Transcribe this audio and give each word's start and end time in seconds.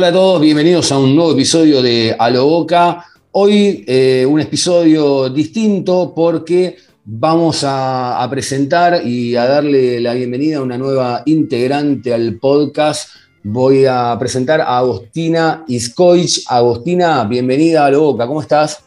Hola 0.00 0.08
a 0.08 0.12
todos, 0.12 0.40
bienvenidos 0.40 0.90
a 0.92 0.98
un 0.98 1.14
nuevo 1.14 1.32
episodio 1.32 1.82
de 1.82 2.16
A 2.18 2.30
lo 2.30 2.46
Boca. 2.46 3.04
Hoy 3.32 3.84
eh, 3.86 4.24
un 4.26 4.40
episodio 4.40 5.28
distinto 5.28 6.14
porque 6.16 6.78
vamos 7.04 7.66
a, 7.68 8.26
presentar 8.30 9.06
y 9.06 9.36
a 9.36 9.44
darle 9.44 10.00
la 10.00 10.14
bienvenida 10.14 10.56
a 10.56 10.62
una 10.62 10.78
nueva 10.78 11.20
integrante 11.26 12.14
al 12.14 12.38
podcast. 12.38 13.10
Voy 13.42 13.84
a 13.84 14.16
presentar 14.18 14.62
a 14.62 14.78
Agostina 14.78 15.64
Iskoich. 15.68 16.44
Agostina, 16.48 17.24
bienvenida 17.24 17.84
a 17.84 17.90
lo 17.90 18.00
Boca, 18.00 18.26
¿cómo 18.26 18.40
estás? 18.40 18.82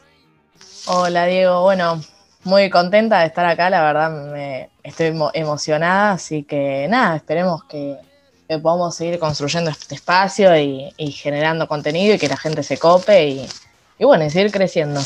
Hola 0.88 1.27
Diego, 1.27 1.61
bueno, 1.61 2.02
muy 2.44 2.72
contenta 2.72 3.20
de 3.20 3.27
estar 3.27 3.45
acá, 3.45 3.70
la 3.70 3.84
verdad 3.84 4.31
me 4.31 4.70
estoy 4.81 5.11
emo- 5.11 5.30
emocionada, 5.36 6.14
así 6.14 6.41
que 6.41 6.88
nada, 6.89 7.17
esperemos 7.17 7.66
que, 7.66 7.97
que 8.47 8.59
podamos 8.59 8.95
seguir 8.95 9.19
construyendo 9.19 9.72
este 9.72 9.95
espacio 9.95 10.55
y, 10.58 11.11
generando 11.11 11.67
contenido 11.67 12.16
y 12.16 12.17
que 12.17 12.27
la 12.27 12.38
gente 12.38 12.63
se 12.63 12.77
cope 12.77 13.27
y, 14.00 14.03
bueno, 14.03 14.25
y 14.25 14.30
seguir 14.30 14.52
creciendo. 14.52 15.02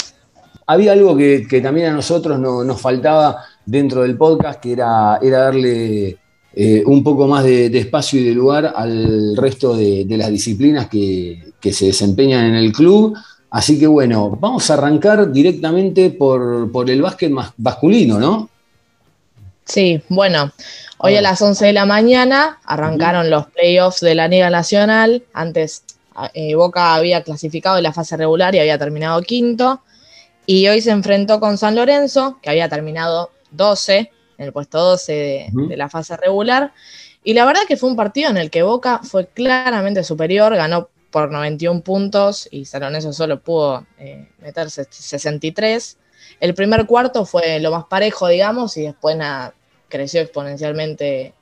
Había 0.65 0.93
algo 0.93 1.15
que, 1.15 1.61
también 1.61 1.87
a 1.87 1.93
nosotros 1.93 2.39
no- 2.39 2.63
nos 2.63 2.81
faltaba 2.81 3.43
dentro 3.65 4.01
del 4.01 4.17
podcast, 4.17 4.59
que 4.59 4.73
era, 4.73 5.19
darle 5.21 6.17
eh, 6.53 6.83
un 6.85 7.03
poco 7.03 7.27
más 7.27 7.43
de, 7.43 7.65
espacio 7.77 8.19
y 8.19 8.25
de 8.25 8.33
lugar 8.33 8.73
al 8.75 9.35
resto 9.37 9.75
de, 9.75 10.05
las 10.09 10.29
disciplinas 10.29 10.87
que, 10.87 11.43
se 11.71 11.87
desempeñan 11.87 12.45
en 12.45 12.55
el 12.55 12.71
club. 12.71 13.15
Así 13.49 13.79
que 13.79 13.87
bueno, 13.87 14.37
vamos 14.39 14.69
a 14.69 14.73
arrancar 14.73 15.31
directamente 15.31 16.09
por, 16.11 16.71
por 16.71 16.89
el 16.89 17.01
básquet 17.01 17.31
mas- 17.31 17.53
masculino, 17.57 18.19
¿no? 18.19 18.49
Sí, 19.67 20.01
bueno, 20.07 20.53
hoy 20.97 21.17
a 21.17 21.21
las 21.21 21.41
11 21.41 21.65
de 21.65 21.73
la 21.73 21.85
mañana 21.85 22.59
arrancaron 22.63 23.29
los 23.29 23.47
playoffs 23.47 23.99
de 23.99 24.15
la 24.15 24.29
Liga 24.29 24.49
Nacional. 24.49 25.25
Antes 25.33 25.83
eh, 26.33 26.55
Boca 26.55 26.95
había 26.95 27.21
clasificado 27.21 27.77
en 27.77 27.83
la 27.83 27.91
fase 27.91 28.15
regular 28.15 28.55
y 28.55 28.59
había 28.59 28.77
terminado 28.77 29.21
quinto. 29.21 29.81
Y 30.45 30.69
hoy 30.69 30.79
se 30.79 30.91
enfrentó 30.91 31.41
con 31.41 31.57
San 31.57 31.75
Lorenzo, 31.75 32.39
que 32.41 32.49
había 32.49 32.69
terminado 32.69 33.31
12, 33.51 34.09
en 34.37 34.45
el 34.45 34.53
puesto 34.53 34.79
12 34.79 35.51
de, 35.51 35.77
la 35.77 35.89
fase 35.89 36.15
regular. 36.15 36.71
Y 37.25 37.33
la 37.33 37.43
verdad 37.43 37.61
que 37.67 37.75
fue 37.75 37.89
un 37.89 37.97
partido 37.97 38.29
en 38.29 38.37
el 38.37 38.49
que 38.49 38.63
Boca 38.63 39.01
fue 39.03 39.27
claramente 39.27 40.05
superior, 40.05 40.55
ganó 40.55 40.87
por 41.11 41.29
91 41.29 41.81
puntos 41.81 42.47
y 42.51 42.63
San 42.63 42.81
Lorenzo 42.81 43.11
solo 43.11 43.41
pudo 43.41 43.85
eh, 43.99 44.29
meterse 44.39 44.87
63. 44.89 45.97
El 46.39 46.53
primer 46.53 46.85
cuarto 46.85 47.25
fue 47.25 47.59
lo 47.59 47.71
más 47.71 47.85
parejo, 47.85 48.27
digamos, 48.27 48.77
y 48.77 48.83
después 48.83 49.17
nada, 49.17 49.53
creció 49.89 50.21
exponencialmente 50.21 51.33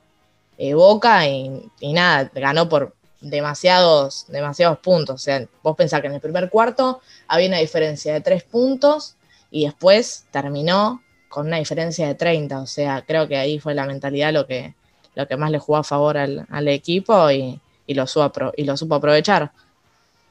eh, 0.58 0.74
Boca 0.74 1.26
y, 1.26 1.70
y 1.80 1.92
nada, 1.92 2.30
ganó 2.34 2.68
por 2.68 2.94
demasiados, 3.20 4.26
demasiados 4.28 4.78
puntos. 4.78 5.14
O 5.14 5.18
sea, 5.18 5.46
vos 5.62 5.76
pensás 5.76 6.00
que 6.00 6.06
en 6.06 6.14
el 6.14 6.20
primer 6.20 6.50
cuarto 6.50 7.00
había 7.28 7.48
una 7.48 7.58
diferencia 7.58 8.12
de 8.14 8.20
3 8.20 8.44
puntos 8.44 9.16
y 9.50 9.64
después 9.64 10.24
terminó 10.30 11.02
con 11.28 11.46
una 11.46 11.58
diferencia 11.58 12.06
de 12.06 12.14
30. 12.14 12.60
O 12.60 12.66
sea, 12.66 13.04
creo 13.06 13.28
que 13.28 13.36
ahí 13.36 13.58
fue 13.58 13.74
la 13.74 13.86
mentalidad 13.86 14.32
lo 14.32 14.46
que, 14.46 14.74
lo 15.14 15.26
que 15.26 15.36
más 15.36 15.50
le 15.50 15.58
jugó 15.58 15.78
a 15.78 15.84
favor 15.84 16.16
al, 16.16 16.46
al 16.50 16.68
equipo 16.68 17.30
y, 17.30 17.60
y 17.86 17.94
lo 17.94 18.06
supo, 18.06 18.52
y 18.56 18.64
lo 18.64 18.76
supo 18.76 18.94
aprovechar. 18.94 19.50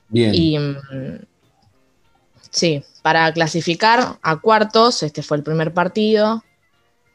Bien. 0.08 0.34
Y 0.34 0.58
mm, 0.58 1.20
sí, 2.50 2.84
para 3.02 3.32
clasificar 3.34 4.18
a 4.22 4.38
cuartos, 4.38 5.04
este 5.04 5.22
fue 5.24 5.38
el 5.38 5.44
primer 5.44 5.74
partido. 5.74 6.44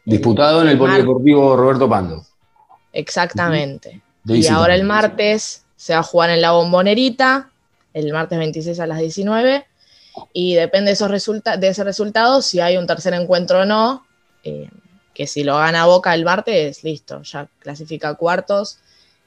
Disputado 0.05 0.63
en 0.63 0.69
el 0.69 0.79
Polideportivo 0.79 1.57
Roberto 1.57 1.89
Pando. 1.89 2.25
Exactamente. 2.93 4.03
Y 4.25 4.47
ahora 4.55 4.75
el 4.75 4.85
martes 4.85 5.65
se 5.77 5.95
va 5.95 6.01
a 6.01 6.03
jugar 6.03 6.31
en 6.31 6.43
la 6.43 6.53
bombonerita, 6.53 7.51
el 7.95 8.13
martes 8.13 8.39
26 8.39 8.79
a 8.81 8.87
las 8.87 8.99
19, 8.99 9.67
y 10.33 10.55
depende 10.55 10.91
de, 10.91 10.93
esos 10.95 11.11
resulta- 11.11 11.57
de 11.57 11.69
ese 11.69 11.85
resultado, 11.85 12.43
si 12.43 12.61
hay 12.61 12.77
un 12.77 12.87
tercer 12.87 13.15
encuentro 13.15 13.61
o 13.61 13.65
no, 13.65 14.05
eh, 14.45 14.69
que 15.15 15.27
si 15.27 15.45
lo 15.45 15.57
gana 15.57 15.87
Boca 15.87 16.15
el 16.15 16.25
martes, 16.25 16.85
listo, 16.85 17.23
ya 17.23 17.49
clasifica 17.61 18.11
a 18.11 18.15
cuartos 18.15 18.79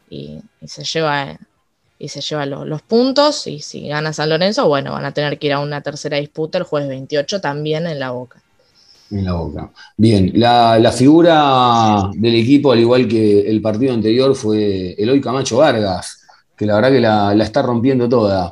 y, 0.10 0.40
y 0.62 0.68
se 0.68 0.84
lleva, 0.84 1.38
y 1.98 2.10
se 2.10 2.22
lleva 2.22 2.46
lo- 2.46 2.66
los 2.66 2.82
puntos, 2.82 3.48
y 3.48 3.60
si 3.62 3.88
gana 3.88 4.14
San 4.14 4.30
Lorenzo, 4.30 4.68
bueno, 4.68 4.92
van 4.92 5.06
a 5.06 5.14
tener 5.14 5.40
que 5.40 5.48
ir 5.48 5.54
a 5.54 5.60
una 5.60 5.82
tercera 5.82 6.18
disputa 6.18 6.58
el 6.60 6.66
jueves 6.66 6.90
28 6.90 7.42
también 7.42 7.88
en 7.88 8.00
la 8.00 8.12
Boca. 8.12 8.43
En 9.13 9.25
la 9.25 9.34
boca. 9.34 9.72
Bien, 9.96 10.31
la, 10.34 10.91
figura 10.91 12.09
del 12.16 12.34
equipo, 12.34 12.72
al 12.72 12.79
igual 12.79 13.07
que 13.07 13.41
el 13.41 13.62
partido 13.62 13.94
anterior, 13.94 14.34
fue 14.34 14.96
Eloy 14.97 15.22
Camacho 15.22 15.57
Vargas, 15.57 16.19
que 16.57 16.66
la 16.66 16.75
verdad 16.75 16.91
que 16.91 17.00
la, 17.00 17.44
está 17.44 17.62
rompiendo 17.62 18.09
toda. 18.09 18.51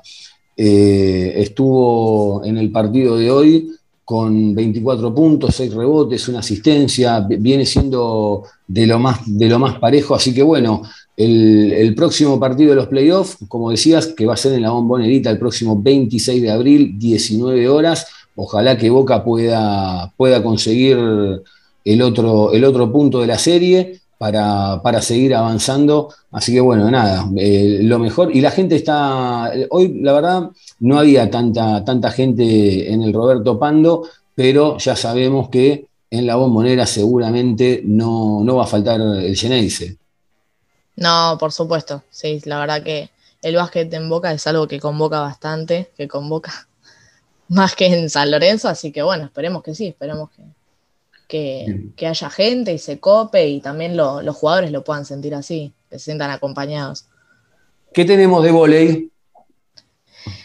Eh, 0.55 1.33
estuvo 1.37 2.45
en 2.45 2.57
el 2.59 2.71
partido 2.71 3.17
de 3.17 3.31
hoy 3.31 3.71
con 4.05 4.53
24 4.53 5.15
puntos, 5.15 5.55
6 5.55 5.73
rebotes, 5.73 6.27
una 6.27 6.39
asistencia, 6.39 7.21
vi- 7.21 7.37
viene 7.37 7.65
siendo 7.65 8.43
de 8.67 8.85
lo 8.85 8.99
más, 8.99 9.21
de 9.25 9.47
lo 9.47 9.57
más 9.57 9.79
parejo, 9.79 10.13
así 10.13 10.31
que 10.33 10.43
bueno, 10.43 10.83
el, 11.17 11.71
el 11.71 11.95
próximo 11.95 12.39
partido 12.39 12.71
de 12.71 12.75
los 12.75 12.87
playoffs, 12.87 13.37
como 13.47 13.71
decías, 13.71 14.07
que 14.07 14.25
va 14.27 14.33
a 14.35 14.37
ser 14.37 14.53
en 14.53 14.61
la 14.61 14.71
bombonerita 14.71 15.31
el 15.31 15.39
próximo 15.39 15.81
26 15.81 16.41
de 16.41 16.51
abril, 16.51 16.99
19 16.99 17.67
horas, 17.69 18.05
Ojalá 18.35 18.77
que 18.77 18.89
Boca 18.89 19.23
pueda, 19.23 20.11
pueda 20.17 20.41
conseguir 20.41 20.97
el 21.83 22.01
otro, 22.01 22.53
el 22.53 22.63
otro 22.63 22.91
punto 22.91 23.21
de 23.21 23.27
la 23.27 23.37
serie 23.37 24.01
para, 24.17 24.81
para 24.83 25.01
seguir 25.01 25.33
avanzando. 25.35 26.13
Así 26.31 26.53
que 26.53 26.61
bueno, 26.61 26.89
nada, 26.89 27.27
eh, 27.37 27.79
lo 27.81 27.99
mejor. 27.99 28.35
Y 28.35 28.41
la 28.41 28.51
gente 28.51 28.75
está, 28.75 29.51
hoy 29.69 29.99
la 30.01 30.13
verdad 30.13 30.49
no 30.79 30.99
había 30.99 31.29
tanta, 31.29 31.83
tanta 31.83 32.11
gente 32.11 32.91
en 32.91 33.01
el 33.01 33.13
Roberto 33.13 33.57
Pando, 33.57 34.07
pero 34.35 34.77
ya 34.77 34.95
sabemos 34.95 35.49
que 35.49 35.87
en 36.09 36.27
la 36.27 36.35
bombonera 36.35 36.85
seguramente 36.85 37.81
no, 37.83 38.43
no 38.43 38.57
va 38.57 38.65
a 38.65 38.67
faltar 38.67 39.01
el 39.01 39.35
Geneise. 39.35 39.97
No, 40.97 41.37
por 41.39 41.51
supuesto, 41.51 42.03
sí, 42.11 42.41
la 42.45 42.59
verdad 42.59 42.83
que 42.83 43.09
el 43.41 43.55
básquet 43.55 43.91
en 43.93 44.07
Boca 44.07 44.31
es 44.31 44.45
algo 44.45 44.67
que 44.67 44.79
convoca 44.79 45.19
bastante, 45.21 45.89
que 45.97 46.07
convoca 46.07 46.67
más 47.51 47.75
que 47.75 47.87
en 47.87 48.09
San 48.09 48.31
Lorenzo, 48.31 48.69
así 48.69 48.91
que 48.93 49.01
bueno, 49.01 49.25
esperemos 49.25 49.61
que 49.61 49.75
sí, 49.75 49.87
esperemos 49.87 50.29
que, 51.27 51.91
que, 51.97 52.07
haya 52.07 52.29
gente 52.29 52.71
y 52.73 52.77
se 52.77 52.99
cope 52.99 53.45
y 53.47 53.59
también 53.59 53.97
lo- 53.97 54.21
los 54.21 54.35
jugadores 54.37 54.71
lo 54.71 54.83
puedan 54.85 55.05
sentir 55.05 55.35
así, 55.35 55.73
que 55.89 55.99
se 55.99 56.05
sientan 56.05 56.31
acompañados. 56.31 57.05
¿Qué 57.93 58.05
tenemos 58.05 58.41
de 58.43 58.51
volei? 58.51 59.11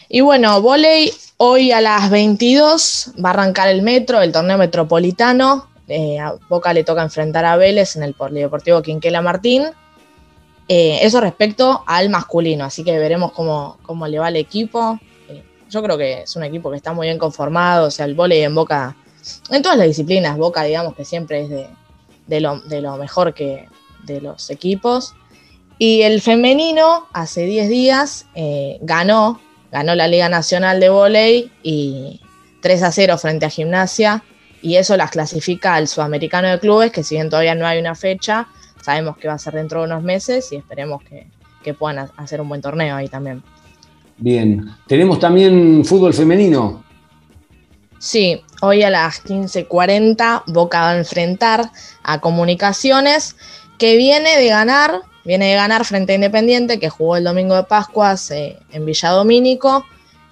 Y 0.09 0.21
bueno, 0.21 0.61
volei 0.61 1.13
hoy 1.37 1.71
a 1.71 1.81
las 1.81 2.11
22 2.11 3.13
va 3.25 3.31
a 3.31 3.33
arrancar 3.35 3.69
el 3.69 3.83
metro, 3.83 4.21
el 4.21 4.33
torneo 4.33 4.59
metropolitano. 4.59 5.69
Eh, 5.87 6.19
a 6.19 6.35
Boca 6.49 6.73
le 6.73 6.83
toca 6.83 7.03
enfrentar 7.03 7.45
a 7.45 7.57
Vélez 7.57 7.95
en 7.95 8.03
el 8.03 8.15
Polideportivo 8.15 8.83
Quinquela 8.83 9.23
Martín. 9.23 9.65
Eh, 10.69 10.99
eso 11.03 11.21
respecto 11.21 11.85
al 11.87 12.11
masculino, 12.11 12.65
así 12.65 12.83
que 12.83 12.99
veremos 12.99 13.31
cómo, 13.31 13.79
cómo 13.83 14.09
le 14.09 14.19
va 14.19 14.27
al 14.27 14.37
equipo. 14.37 14.99
Yo 15.69 15.83
creo 15.83 15.99
que 15.99 16.23
es 16.23 16.37
un 16.37 16.45
equipo 16.45 16.71
que 16.71 16.77
está 16.77 16.93
muy 16.93 17.07
bien 17.09 17.19
conformado, 17.19 17.89
o 17.89 17.91
sea, 17.91 18.07
el 18.07 18.15
volei 18.15 18.43
en 18.43 18.55
Boca, 18.55 18.97
en 19.51 19.63
todas 19.63 19.77
las 19.79 19.87
disciplinas, 19.89 20.37
Boca 20.37 20.63
digamos 20.63 20.95
que 20.95 21.05
siempre 21.05 21.43
es 21.43 21.49
de, 21.51 21.69
de 22.27 22.41
lo, 22.41 22.97
mejor 22.97 23.35
que 23.35 23.69
de 24.05 24.21
los 24.21 24.51
equipos. 24.51 25.15
Y 25.79 26.03
el 26.03 26.23
femenino, 26.23 27.07
hace 27.13 27.45
10 27.45 27.69
días, 27.69 28.27
eh, 28.35 28.79
ganó, 28.81 29.41
ganó 29.73 29.95
la 29.95 30.07
Liga 30.09 30.29
Nacional 30.29 30.81
de 30.81 30.89
Voley 30.89 31.53
y 31.63 32.21
3 32.63 32.83
a 32.85 32.93
0 32.93 33.19
frente 33.19 33.45
a 33.47 33.51
Gimnasia. 33.51 34.23
Y 34.63 34.77
eso 34.77 34.97
las 34.97 35.11
clasifica 35.11 35.75
al 35.75 35.87
Sudamericano 35.87 36.49
de 36.49 36.59
Clubes, 36.59 36.91
que 36.93 37.03
si 37.05 37.15
bien 37.17 37.29
todavía 37.29 37.55
no 37.55 37.67
hay 37.67 37.79
una 37.79 37.95
fecha, 37.95 38.49
sabemos 38.83 39.17
que 39.19 39.29
va 39.29 39.35
a 39.35 39.39
ser 39.39 39.55
dentro 39.55 39.81
de 39.81 39.87
unos 39.87 40.03
meses 40.03 40.51
y 40.51 40.57
esperemos 40.57 41.03
que, 41.05 41.27
que 41.63 41.75
puedan 41.75 41.99
ha- 41.99 42.11
hacer 42.17 42.41
un 42.41 42.49
buen 42.49 42.63
torneo 42.63 42.97
ahí 42.97 43.09
también. 43.09 43.43
Bien. 44.19 44.71
Tenemos 44.87 45.19
también 45.19 45.85
fútbol 45.85 46.15
femenino. 46.15 46.85
Sí, 47.99 48.43
hoy 48.61 48.83
a 48.83 48.91
las 48.91 49.25
15.40 49.25 50.45
Boca 50.47 50.81
va 50.81 50.91
a 50.91 50.99
enfrentar 50.99 51.71
a 52.03 52.21
Comunicaciones 52.21 53.37
que 53.79 53.97
viene 53.97 54.39
de 54.39 54.49
ganar, 54.49 55.01
viene 55.25 55.49
de 55.49 55.55
ganar 55.55 55.85
frente 55.85 56.13
a 56.13 56.15
Independiente, 56.17 56.79
que 56.79 56.89
jugó 56.89 57.17
el 57.17 57.25
domingo 57.25 57.57
de 57.57 57.65
Pascuas 57.65 58.31
eh, 58.31 58.59
en 58.73 58.87
Villadomínico. 58.87 59.85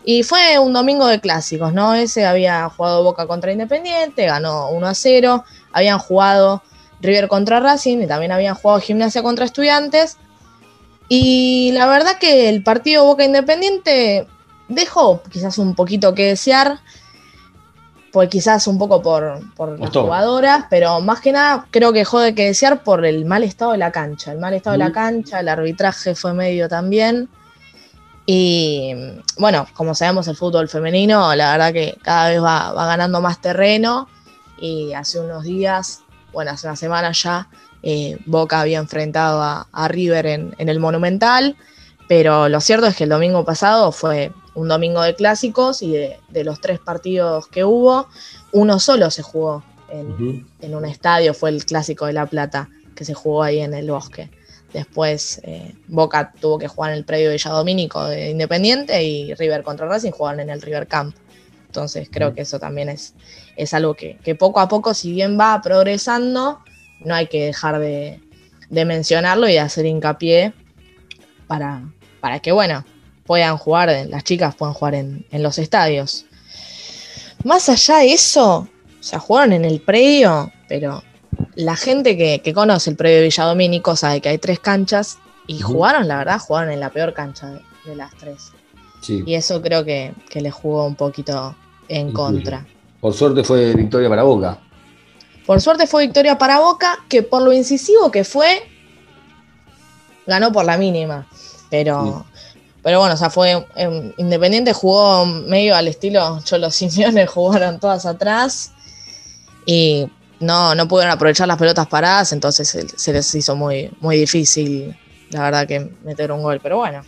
Y 0.04 0.22
fue 0.22 0.58
un 0.58 0.74
domingo 0.74 1.06
de 1.06 1.20
clásicos, 1.20 1.72
¿no? 1.72 1.94
Ese 1.94 2.26
había 2.26 2.68
jugado 2.68 3.02
Boca 3.02 3.26
contra 3.26 3.52
Independiente, 3.52 4.26
ganó 4.26 4.70
1 4.70 4.86
a 4.86 4.94
0. 4.94 5.44
Habían 5.72 5.98
jugado 5.98 6.62
River 7.00 7.28
contra 7.28 7.60
Racing 7.60 8.02
y 8.02 8.06
también 8.06 8.32
habían 8.32 8.54
jugado 8.54 8.80
Gimnasia 8.80 9.22
contra 9.22 9.46
Estudiantes. 9.46 10.18
Y 11.08 11.70
la 11.72 11.86
verdad 11.86 12.18
que 12.18 12.48
el 12.48 12.62
partido 12.62 13.04
Boca 13.04 13.24
Independiente 13.24 14.26
dejó 14.68 15.22
quizás 15.30 15.58
un 15.58 15.74
poquito 15.74 16.14
que 16.14 16.26
desear, 16.28 16.80
pues 18.12 18.28
quizás 18.28 18.66
un 18.66 18.78
poco 18.78 19.02
por, 19.02 19.40
por 19.54 19.78
las 19.78 19.90
jugadoras, 19.90 20.66
pero 20.70 21.00
más 21.00 21.20
que 21.20 21.32
nada 21.32 21.66
creo 21.70 21.92
que 21.92 22.00
dejó 22.00 22.20
de 22.20 22.34
que 22.34 22.46
desear 22.46 22.82
por 22.82 23.04
el 23.04 23.24
mal 23.24 23.42
estado 23.42 23.72
de 23.72 23.78
la 23.78 23.92
cancha. 23.92 24.32
El 24.32 24.38
mal 24.38 24.54
estado 24.54 24.72
de 24.74 24.84
la 24.84 24.92
cancha, 24.92 25.40
el 25.40 25.48
arbitraje 25.48 26.14
fue 26.14 26.32
medio 26.32 26.68
también. 26.68 27.28
Y 28.26 28.94
bueno, 29.38 29.66
como 29.74 29.94
sabemos, 29.94 30.28
el 30.28 30.36
fútbol 30.36 30.68
femenino, 30.68 31.34
la 31.34 31.52
verdad 31.52 31.72
que 31.72 31.98
cada 32.02 32.30
vez 32.30 32.42
va, 32.42 32.72
ganando 32.86 33.20
más 33.20 33.40
terreno. 33.40 34.08
Y 34.58 34.94
hace 34.94 35.20
unos 35.20 35.44
días, 35.44 36.02
bueno, 36.32 36.52
hace 36.52 36.66
una 36.66 36.76
semana 36.76 37.12
ya, 37.12 37.48
eh, 37.84 38.16
Boca 38.26 38.60
había 38.60 38.78
enfrentado 38.78 39.42
a, 39.42 39.88
River 39.88 40.26
en, 40.26 40.54
el 40.58 40.80
Monumental. 40.80 41.56
Pero 42.08 42.48
lo 42.48 42.60
cierto 42.60 42.86
es 42.86 42.96
que 42.96 43.04
el 43.04 43.10
domingo 43.10 43.44
pasado 43.44 43.92
fue 43.92 44.32
un 44.54 44.68
domingo 44.68 45.02
de 45.02 45.14
clásicos 45.14 45.82
y 45.82 45.92
de, 45.92 46.44
los 46.44 46.60
tres 46.60 46.78
partidos 46.78 47.46
que 47.46 47.64
hubo, 47.64 48.08
uno 48.52 48.78
solo 48.78 49.10
se 49.10 49.22
jugó 49.22 49.64
en, 49.90 50.46
en, 50.60 50.74
un 50.74 50.84
estadio, 50.84 51.32
fue 51.34 51.50
el 51.50 51.64
clásico 51.64 52.06
de 52.06 52.12
La 52.12 52.26
Plata, 52.26 52.68
que 52.94 53.04
se 53.04 53.14
jugó 53.14 53.42
ahí 53.42 53.60
en 53.60 53.74
el 53.74 53.90
bosque. 53.90 54.30
Después 54.74 55.40
eh, 55.44 55.72
Boca 55.86 56.32
tuvo 56.40 56.58
que 56.58 56.66
jugar 56.66 56.90
en 56.90 56.98
el 56.98 57.04
predio 57.04 57.30
Villadomínico 57.30 58.04
de 58.06 58.30
Independiente 58.30 59.04
y 59.04 59.32
River 59.34 59.62
contra 59.62 59.86
Racing 59.86 60.10
jugaron 60.10 60.40
en 60.40 60.50
el 60.50 60.60
River 60.60 60.88
Camp. 60.88 61.14
Entonces 61.66 62.08
creo 62.10 62.34
que 62.34 62.40
eso 62.40 62.58
también 62.58 62.88
es, 62.88 63.14
es 63.56 63.72
algo 63.72 63.94
que, 63.94 64.18
poco 64.36 64.58
a 64.58 64.68
poco, 64.68 64.92
si 64.92 65.12
bien 65.12 65.38
va 65.38 65.60
progresando, 65.62 66.58
no 67.04 67.14
hay 67.14 67.26
que 67.26 67.46
dejar 67.46 67.78
de, 67.78 68.20
mencionarlo 68.70 69.48
y 69.48 69.52
de 69.52 69.60
hacer 69.60 69.86
hincapié 69.86 70.52
para, 71.46 71.82
para 72.20 72.40
que, 72.40 72.52
bueno, 72.52 72.84
puedan 73.26 73.56
jugar, 73.56 73.90
las 74.08 74.24
chicas 74.24 74.54
puedan 74.54 74.74
jugar 74.74 74.94
en, 74.94 75.26
en 75.30 75.42
los 75.42 75.58
estadios. 75.58 76.26
Más 77.44 77.68
allá 77.68 77.98
de 77.98 78.12
eso, 78.12 78.56
o 78.58 78.68
sea, 79.02 79.18
jugaron 79.18 79.52
en 79.52 79.64
el 79.64 79.80
predio, 79.80 80.50
pero 80.68 81.02
la 81.56 81.76
gente 81.76 82.16
que, 82.16 82.52
conoce 82.52 82.90
el 82.90 82.96
predio 82.96 83.22
Villadomínico 83.22 83.96
sabe 83.96 84.20
que 84.20 84.30
hay 84.30 84.38
tres 84.38 84.60
canchas 84.60 85.18
y 85.46 85.60
jugaron, 85.60 86.08
la 86.08 86.18
verdad, 86.18 86.38
jugaron 86.38 86.72
en 86.72 86.80
la 86.80 86.90
peor 86.90 87.12
cancha 87.12 87.60
de, 87.84 87.96
las 87.96 88.14
tres. 88.16 88.52
Y 89.06 89.34
eso 89.34 89.60
creo 89.60 89.84
que, 89.84 90.14
que 90.30 90.40
le 90.40 90.50
jugó 90.50 90.86
un 90.86 90.94
poquito 90.94 91.54
en 91.88 92.12
contra. 92.12 92.66
Por 93.00 93.12
suerte 93.12 93.44
fue 93.44 93.74
victoria 93.74 94.08
para 94.08 94.22
Boca. 94.22 94.58
Por 95.46 95.60
suerte 95.60 95.86
fue 95.86 96.06
victoria 96.06 96.38
para 96.38 96.60
Boca, 96.60 96.98
que 97.08 97.22
por 97.22 97.42
lo 97.42 97.52
incisivo 97.52 98.10
que 98.10 98.24
fue, 98.24 98.62
ganó 100.26 100.52
por 100.52 100.64
la 100.64 100.78
mínima. 100.78 101.26
Pero, 101.68 102.24
pero 102.82 103.00
bueno, 103.00 103.14
o 103.14 103.16
sea, 103.16 103.30
fue 103.30 103.66
em, 103.76 104.12
Independiente 104.16 104.72
jugó 104.72 105.26
medio 105.26 105.76
al 105.76 105.88
estilo 105.88 106.40
Cholo 106.44 106.70
Simeone, 106.70 107.26
jugaron 107.26 107.78
todas 107.78 108.06
atrás. 108.06 108.72
Y 109.66 110.08
no, 110.40 110.74
no 110.74 110.88
pudieron 110.88 111.12
aprovechar 111.12 111.48
las 111.48 111.58
pelotas 111.58 111.86
paradas, 111.86 112.32
entonces 112.32 112.68
se, 112.96 113.12
les 113.12 113.34
hizo 113.34 113.56
muy, 113.56 113.90
muy 114.00 114.16
difícil, 114.16 114.96
la 115.30 115.42
verdad, 115.42 115.66
que 115.66 115.90
meter 116.04 116.32
un 116.32 116.42
gol. 116.42 116.60
Pero 116.62 116.78
bueno, 116.78 117.02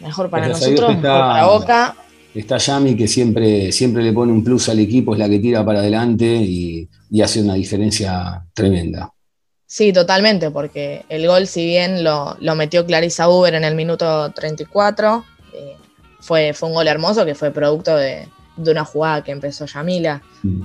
mejor 0.00 0.30
para 0.30 0.48
nosotros, 0.48 0.96
mejor 0.96 1.02
para 1.02 1.44
Boca. 1.46 1.96
Está 2.34 2.58
Yami 2.58 2.96
que 2.96 3.06
siempre, 3.06 3.70
siempre 3.70 4.02
le 4.02 4.12
pone 4.12 4.32
un 4.32 4.42
plus 4.42 4.68
al 4.68 4.80
equipo, 4.80 5.12
es 5.12 5.20
la 5.20 5.28
que 5.28 5.38
tira 5.38 5.64
para 5.64 5.78
adelante 5.78 6.26
y, 6.26 6.88
hace 7.22 7.40
una 7.40 7.54
diferencia 7.54 8.44
tremenda. 8.52 9.12
Sí, 9.66 9.92
totalmente, 9.92 10.50
porque 10.50 11.04
el 11.08 11.26
gol, 11.26 11.46
si 11.46 11.64
bien 11.64 12.02
lo, 12.02 12.36
metió 12.56 12.84
Clarisa 12.84 13.28
Uber 13.28 13.54
en 13.54 13.64
el 13.64 13.74
minuto 13.74 14.30
34, 14.32 15.24
eh, 15.52 15.76
fue, 16.20 16.52
fue 16.54 16.68
un 16.68 16.74
gol 16.74 16.88
hermoso 16.88 17.24
que 17.24 17.34
fue 17.34 17.52
producto 17.52 17.96
de, 17.96 18.28
una 18.56 18.84
jugada 18.84 19.22
que 19.22 19.32
empezó 19.32 19.66
Yamila. 19.66 20.22
Mm 20.42 20.62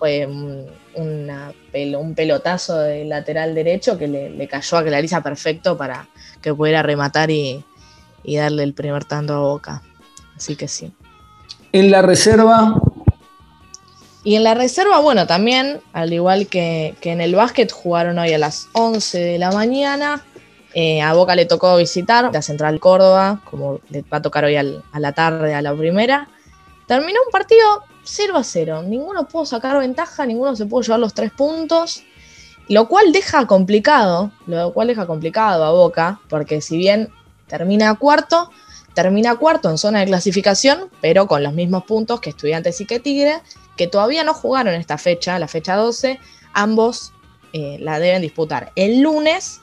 fue 0.00 0.26
un, 0.26 0.66
un 0.96 2.14
pelotazo 2.14 2.78
de 2.78 3.04
lateral 3.04 3.54
derecho 3.54 3.98
que 3.98 4.08
le, 4.08 4.48
cayó 4.48 4.78
a 4.78 4.82
Clarisa 4.82 5.22
perfecto 5.22 5.76
para 5.76 6.08
que 6.40 6.54
pudiera 6.54 6.82
rematar 6.82 7.30
y, 7.30 7.62
darle 8.24 8.62
el 8.62 8.72
primer 8.72 9.04
tanto 9.04 9.34
a 9.34 9.40
Boca. 9.40 9.82
Así 10.34 10.56
que 10.56 10.68
sí. 10.68 10.90
En 11.72 11.90
la 11.90 12.02
reserva. 12.02 12.80
Y 14.22 14.34
en 14.34 14.44
la 14.44 14.54
reserva, 14.54 14.98
bueno, 15.00 15.26
también, 15.26 15.80
al 15.92 16.12
igual 16.12 16.46
que, 16.48 16.96
en 17.00 17.20
el 17.20 17.34
básquet, 17.34 17.72
jugaron 17.72 18.18
hoy 18.18 18.32
a 18.32 18.38
las 18.38 18.68
11 18.72 19.18
de 19.18 19.38
la 19.38 19.50
mañana. 19.52 20.24
Eh, 20.74 21.00
a 21.00 21.14
Boca 21.14 21.34
le 21.34 21.46
tocó 21.46 21.76
visitar 21.76 22.30
la 22.32 22.42
Central 22.42 22.80
Córdoba, 22.80 23.40
como 23.48 23.80
le 23.88 24.02
va 24.02 24.18
a 24.18 24.22
tocar 24.22 24.44
hoy 24.44 24.56
a 24.56 24.62
la 24.62 25.12
tarde 25.12 25.54
a 25.54 25.62
la 25.62 25.74
primera. 25.74 26.28
Terminó 26.86 27.20
un 27.24 27.30
partido 27.30 27.84
0 28.04 28.36
a 28.36 28.44
0. 28.44 28.82
Ninguno 28.82 29.26
pudo 29.26 29.46
sacar 29.46 29.78
ventaja, 29.78 30.26
ninguno 30.26 30.56
se 30.56 30.66
pudo 30.66 30.82
llevar 30.82 31.00
los 31.00 31.14
tres 31.14 31.30
puntos. 31.30 32.02
Lo 32.68 32.88
cual 32.88 33.12
deja 33.12 33.46
complicado, 33.46 34.30
lo 34.46 34.72
cual 34.72 34.88
deja 34.88 35.06
complicado 35.06 35.64
a 35.64 35.72
Boca, 35.72 36.20
porque 36.28 36.60
si 36.60 36.76
bien 36.76 37.10
termina 37.48 37.94
cuarto, 37.96 38.50
termina 38.94 39.36
cuarto 39.36 39.70
en 39.70 39.78
zona 39.78 40.00
de 40.00 40.06
clasificación, 40.06 40.90
pero 41.00 41.26
con 41.26 41.42
los 41.42 41.52
mismos 41.52 41.84
puntos 41.84 42.20
que 42.20 42.30
Estudiantes 42.30 42.80
y 42.80 42.86
que 42.86 43.00
Tigre, 43.00 43.40
que 43.76 43.86
todavía 43.86 44.24
no 44.24 44.34
jugaron 44.34 44.74
esta 44.74 44.98
fecha, 44.98 45.38
la 45.38 45.48
fecha 45.48 45.76
12, 45.76 46.18
ambos 46.52 47.12
eh, 47.52 47.78
la 47.80 47.98
deben 47.98 48.22
disputar 48.22 48.72
el 48.76 49.00
lunes 49.00 49.60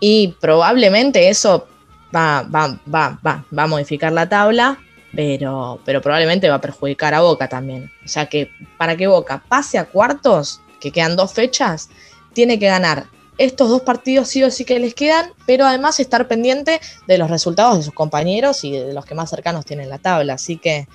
y 0.00 0.36
probablemente 0.40 1.28
eso 1.28 1.66
va, 2.14 2.42
va, 2.42 2.78
va, 2.92 3.18
va, 3.26 3.44
va 3.56 3.62
a 3.62 3.66
modificar 3.66 4.12
la 4.12 4.28
tabla 4.28 4.78
pero, 5.14 5.80
pero 5.84 6.00
probablemente 6.00 6.48
va 6.48 6.56
a 6.56 6.60
perjudicar 6.60 7.14
a 7.14 7.20
Boca 7.20 7.48
también. 7.48 7.90
O 8.04 8.08
sea 8.08 8.26
que 8.26 8.50
para 8.76 8.96
que 8.96 9.06
Boca 9.06 9.42
pase 9.48 9.78
a 9.78 9.86
cuartos, 9.86 10.60
que 10.80 10.92
quedan 10.92 11.16
dos 11.16 11.32
fechas, 11.32 11.90
tiene 12.34 12.58
que 12.58 12.66
ganar 12.66 13.06
estos 13.38 13.68
dos 13.68 13.82
partidos 13.82 14.28
sí 14.28 14.42
o 14.42 14.50
sí 14.50 14.64
que 14.64 14.78
les 14.78 14.94
quedan, 14.94 15.32
pero 15.46 15.66
además 15.66 16.00
estar 16.00 16.28
pendiente 16.28 16.80
de 17.06 17.18
los 17.18 17.30
resultados 17.30 17.78
de 17.78 17.84
sus 17.84 17.94
compañeros 17.94 18.64
y 18.64 18.72
de 18.72 18.92
los 18.92 19.04
que 19.04 19.14
más 19.14 19.30
cercanos 19.30 19.64
tienen 19.64 19.88
la 19.88 19.98
tabla. 19.98 20.34
Así 20.34 20.58
que, 20.58 20.88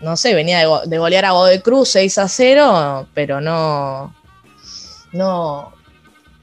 no 0.00 0.16
sé, 0.16 0.34
venía 0.34 0.58
de, 0.58 0.68
de 0.86 0.98
golear 0.98 1.24
a 1.24 1.32
Godoy 1.32 1.60
Cruz 1.60 1.88
6 1.88 2.18
a 2.18 2.28
0, 2.28 3.08
pero 3.14 3.40
no, 3.40 4.14
no, 5.12 5.72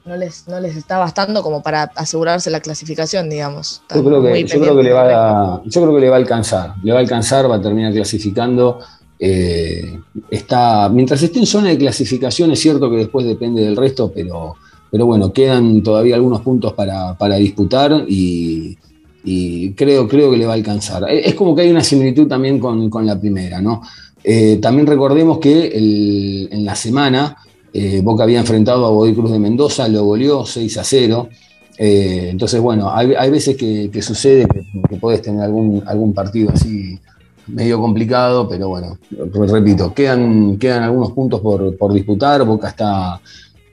no 0.04 0.16
les, 0.16 0.48
no 0.48 0.58
les 0.58 0.76
está 0.76 0.98
bastando 0.98 1.42
como 1.42 1.62
para 1.62 1.84
asegurarse 1.94 2.50
la 2.50 2.60
clasificación, 2.60 3.30
digamos. 3.30 3.82
Yo 3.94 4.04
creo, 4.04 4.22
que, 4.22 4.44
yo 4.44 4.60
creo 4.60 4.76
que, 4.76 4.82
le 4.82 4.92
va 4.92 5.54
a, 5.54 5.62
yo 5.64 5.80
creo 5.80 5.94
que 5.94 6.00
le 6.00 6.08
va 6.08 6.16
a 6.16 6.18
alcanzar, 6.18 6.74
le 6.82 6.92
va 6.92 6.98
a 6.98 7.02
alcanzar, 7.02 7.50
va 7.50 7.56
a 7.56 7.62
terminar 7.62 7.92
clasificando. 7.92 8.80
Eh, 9.18 10.00
está, 10.30 10.88
mientras 10.88 11.22
esté 11.22 11.38
en 11.38 11.46
zona 11.46 11.68
de 11.68 11.78
clasificación, 11.78 12.50
es 12.50 12.60
cierto 12.60 12.90
que 12.90 12.96
después 12.96 13.24
depende 13.24 13.62
del 13.62 13.76
resto, 13.76 14.10
pero, 14.12 14.56
pero 14.92 15.06
bueno, 15.06 15.32
quedan 15.32 15.82
todavía 15.82 16.16
algunos 16.16 16.42
puntos 16.42 16.74
para, 16.74 17.36
disputar 17.36 18.04
y, 18.06 18.76
creo, 19.74 20.06
creo 20.06 20.30
que 20.30 20.36
le 20.36 20.44
va 20.44 20.52
a 20.52 20.56
alcanzar. 20.56 21.06
Es 21.10 21.34
como 21.34 21.56
que 21.56 21.62
hay 21.62 21.70
una 21.70 21.82
similitud 21.82 22.28
también 22.28 22.58
con, 22.58 23.06
la 23.06 23.18
primera, 23.18 23.62
¿no? 23.62 23.80
Eh, 24.22 24.58
también 24.60 24.86
recordemos 24.86 25.38
que 25.38 26.48
en 26.52 26.62
la 26.62 26.76
semana 26.76 27.38
eh, 27.72 28.02
Boca 28.04 28.24
había 28.24 28.38
enfrentado 28.38 28.84
a 28.84 28.90
Godoy 28.90 29.14
Cruz 29.14 29.32
de 29.32 29.38
Mendoza, 29.38 29.88
lo 29.88 30.04
goleó 30.04 30.44
6 30.44 30.76
a 30.76 30.84
0. 30.84 31.28
Eh, 31.78 32.28
entonces, 32.30 32.60
bueno, 32.60 32.92
hay, 32.94 33.30
veces 33.30 33.56
que, 33.56 34.02
sucede 34.02 34.46
que, 34.46 34.96
puedes 34.96 35.22
tener 35.22 35.40
algún, 35.40 35.82
algún 35.86 36.12
partido 36.12 36.50
así 36.52 37.00
medio 37.46 37.80
complicado, 37.80 38.46
pero 38.46 38.68
bueno, 38.68 38.98
repito, 39.48 39.94
quedan, 39.94 40.58
quedan 40.58 40.82
algunos 40.82 41.12
puntos 41.12 41.40
por, 41.40 41.94
disputar. 41.94 42.44
Boca 42.44 42.68
está, 42.68 43.18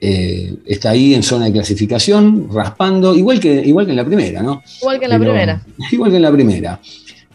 eh, 0.00 0.54
está 0.66 0.90
ahí 0.90 1.14
en 1.14 1.22
zona 1.22 1.46
de 1.46 1.52
clasificación, 1.52 2.48
raspando, 2.52 3.14
igual 3.14 3.38
que, 3.38 3.54
igual 3.64 3.86
que 3.86 3.92
en 3.92 3.96
la 3.96 4.04
primera, 4.04 4.42
¿no? 4.42 4.62
Igual 4.80 4.98
que 4.98 5.04
en 5.04 5.10
la 5.10 5.18
primera. 5.18 5.62
Igual 5.92 6.10
que 6.10 6.16
en 6.16 6.22
la 6.22 6.32
primera. 6.32 6.80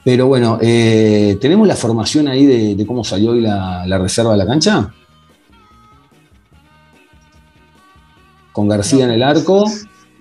Pero 0.04 0.28
bueno, 0.28 0.60
¿tenemos 0.60 1.68
la 1.68 1.76
formación 1.76 2.28
ahí 2.28 2.46
de, 2.46 2.86
cómo 2.86 3.04
salió 3.04 3.32
hoy 3.32 3.42
la, 3.42 3.88
la 3.88 3.98
reserva 3.98 4.34
de 4.34 4.38
la 4.38 4.46
cancha? 4.46 4.94
con 8.56 8.70
García 8.70 9.04
en 9.04 9.12
el 9.12 9.22
arco, 9.22 9.66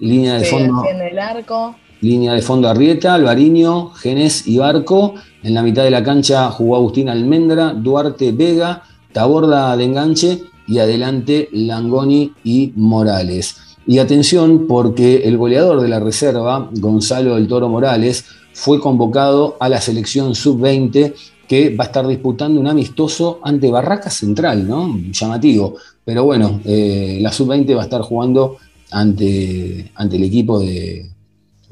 línea 0.00 0.34
de 0.34 0.44
fondo. 0.44 0.82
En 0.90 1.00
el 1.00 1.16
arco. 1.20 1.76
Línea 2.00 2.32
de 2.32 2.42
fondo 2.42 2.68
Arrieta, 2.68 3.14
Alvariño, 3.14 3.90
Genes 3.90 4.48
y 4.48 4.58
Barco. 4.58 5.14
En 5.44 5.54
la 5.54 5.62
mitad 5.62 5.84
de 5.84 5.92
la 5.92 6.02
cancha 6.02 6.50
jugó 6.50 6.74
Agustín 6.74 7.08
Almendra, 7.08 7.72
Duarte 7.74 8.32
Vega, 8.32 8.82
Taborda 9.12 9.76
de 9.76 9.84
enganche 9.84 10.40
y 10.66 10.78
adelante 10.78 11.48
Langoni 11.52 12.32
y 12.44 12.72
Morales. 12.76 13.56
Y 13.86 13.98
atención 13.98 14.66
porque 14.66 15.24
el 15.24 15.36
goleador 15.36 15.82
de 15.82 15.88
la 15.88 16.00
reserva, 16.00 16.70
Gonzalo 16.72 17.34
del 17.34 17.48
Toro 17.48 17.68
Morales, 17.68 18.24
fue 18.52 18.80
convocado 18.80 19.56
a 19.60 19.68
la 19.68 19.80
selección 19.80 20.34
sub-20 20.34 21.12
que 21.46 21.74
va 21.76 21.84
a 21.84 21.86
estar 21.88 22.06
disputando 22.06 22.58
un 22.58 22.66
amistoso 22.66 23.40
ante 23.42 23.70
Barraca 23.70 24.08
Central, 24.08 24.66
¿no? 24.66 24.98
Llamativo. 25.10 25.76
Pero 26.04 26.24
bueno, 26.24 26.60
eh, 26.64 27.18
la 27.20 27.32
sub-20 27.32 27.76
va 27.76 27.82
a 27.82 27.84
estar 27.84 28.00
jugando 28.00 28.56
ante, 28.90 29.90
ante 29.94 30.16
el 30.16 30.24
equipo 30.24 30.60
de, 30.60 31.10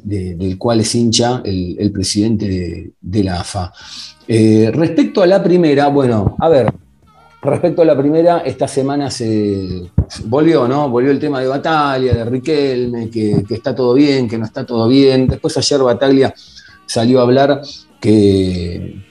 del 0.03 0.59
cual 0.59 0.81
es 0.81 0.95
hincha 0.95 1.41
el, 1.45 1.91
presidente 1.93 2.93
de, 3.01 3.25
la 3.25 3.41
AFA. 3.41 3.73
Eh, 4.27 4.71
respecto 4.75 5.23
a 5.23 5.27
la 5.27 5.43
primera, 5.43 5.89
bueno, 5.89 6.37
a 6.39 6.49
ver, 6.49 6.73
respecto 7.43 7.83
a 7.83 7.85
la 7.85 7.99
primera, 7.99 8.39
esta 8.39 8.69
semana 8.69 9.11
se 9.11 9.91
volvió, 10.27 10.69
¿no? 10.69 10.89
Volvió 10.89 11.11
el 11.11 11.19
tema 11.19 11.41
de 11.41 11.49
Bataglia, 11.49 12.15
de 12.15 12.25
Riquelme, 12.25 13.11
que, 13.11 13.45
está 13.51 13.75
todo 13.75 13.95
bien, 13.95 14.29
que 14.29 14.39
no 14.39 14.45
está 14.45 14.65
todo 14.65 14.87
bien. 14.87 15.27
Después 15.27 15.57
ayer 15.57 15.81
Bataglia 15.83 16.33
salió 16.87 17.19
a 17.19 17.23
hablar 17.23 17.61
que, 18.01 19.03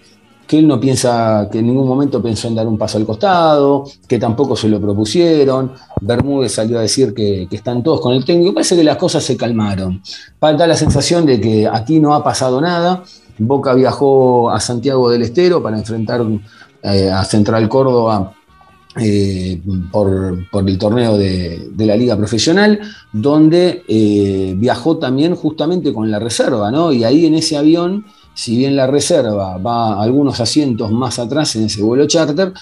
que 0.48 0.60
él 0.60 0.68
no 0.68 0.80
piensa, 0.80 1.50
que 1.52 1.60
en 1.60 1.68
ningún 1.68 1.88
momento 1.88 2.22
pensó 2.22 2.48
en 2.48 2.56
dar 2.56 2.68
un 2.68 2.78
paso 2.78 2.98
al 2.98 3.06
costado, 3.06 3.84
que 4.08 4.18
tampoco 4.18 4.56
se 4.56 4.70
lo 4.70 4.80
propusieron. 4.80 5.74
Bermúdez 6.00 6.54
salió 6.54 6.80
a 6.80 6.82
decir 6.82 7.14
que, 7.14 7.50
están 7.52 7.84
todos 7.84 8.00
con 8.00 8.14
el 8.14 8.24
técnico. 8.24 8.54
Parece 8.54 8.78
que 8.78 8.84
las 8.84 8.98
cosas 8.98 9.24
se 9.24 9.36
calmaron. 9.36 10.02
Da 10.40 10.68
la 10.68 10.78
sensación 10.78 11.26
de 11.26 11.42
que 11.42 11.68
aquí 11.68 12.00
no 12.00 12.16
ha 12.16 12.24
pasado 12.24 12.62
nada. 12.62 13.04
Boca 13.38 13.74
viajó 13.74 14.50
a 14.52 14.60
Santiago 14.60 15.10
del 15.10 15.24
Estero 15.24 15.62
para 15.62 15.78
enfrentar 15.78 16.22
eh, 16.84 17.12
a 17.12 17.24
Central 17.24 17.70
Córdoba 17.70 18.34
eh, 19.00 19.62
por, 19.92 20.68
el 20.68 20.78
torneo 20.78 21.18
de, 21.18 21.72
la 21.78 21.96
Liga 21.96 22.18
Profesional, 22.18 22.80
donde 23.14 23.84
eh, 23.88 24.54
viajó 24.58 24.98
también 24.98 25.36
justamente 25.36 25.94
con 25.94 26.10
la 26.10 26.20
reserva, 26.20 26.72
¿no? 26.72 26.92
Y 26.92 27.04
ahí 27.04 27.26
en 27.26 27.36
ese 27.36 27.56
avión, 27.56 28.06
si 28.34 28.58
bien 28.58 28.76
la 28.76 28.88
reserva 28.88 29.58
va 29.58 30.02
algunos 30.02 30.40
asientos 30.40 30.92
más 30.92 31.20
atrás 31.20 31.56
en 31.56 31.66
ese 31.66 31.82
vuelo 31.84 32.08
charter, 32.08 32.54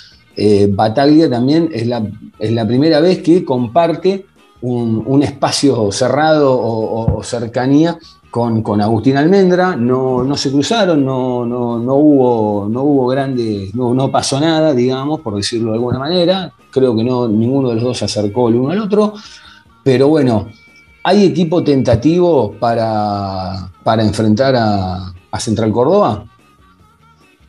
Bataglia 0.70 1.30
también 1.30 1.70
es 1.74 1.86
la, 1.86 2.06
es 2.38 2.52
la, 2.54 2.66
primera 2.66 3.02
vez 3.02 3.22
que 3.22 3.44
comparte 3.44 4.26
un, 4.62 5.22
espacio 5.22 5.92
cerrado 5.92 6.58
o 6.58 7.22
cercanía 7.24 7.98
con, 8.30 8.82
Agustín 8.82 9.18
Almendra, 9.18 9.76
no, 9.76 10.36
se 10.38 10.52
cruzaron, 10.52 11.04
no, 11.04 11.46
no, 11.46 11.96
hubo, 11.96 12.68
no 12.70 12.84
hubo 12.84 13.08
grandes, 13.08 13.74
no, 13.74 14.12
pasó 14.12 14.40
nada, 14.40 14.74
digamos, 14.74 15.22
por 15.22 15.36
decirlo 15.36 15.72
de 15.72 15.78
alguna 15.78 16.00
manera. 16.00 16.54
Creo 16.72 16.96
que 16.96 17.04
no, 17.04 17.28
ninguno 17.28 17.70
de 17.70 17.76
los 17.76 17.84
dos 17.84 17.98
se 17.98 18.06
acercó 18.06 18.50
el 18.50 18.56
uno 18.56 18.72
al 18.72 18.80
otro. 18.80 19.14
Pero 19.84 20.08
bueno, 20.10 20.48
¿hay 21.04 21.26
equipo 21.26 21.64
tentativo 21.64 22.54
para, 22.60 23.72
para 23.84 24.04
enfrentar 24.04 24.56
a, 24.56 25.14
Central 25.40 25.72
Córdoba? 25.72 26.26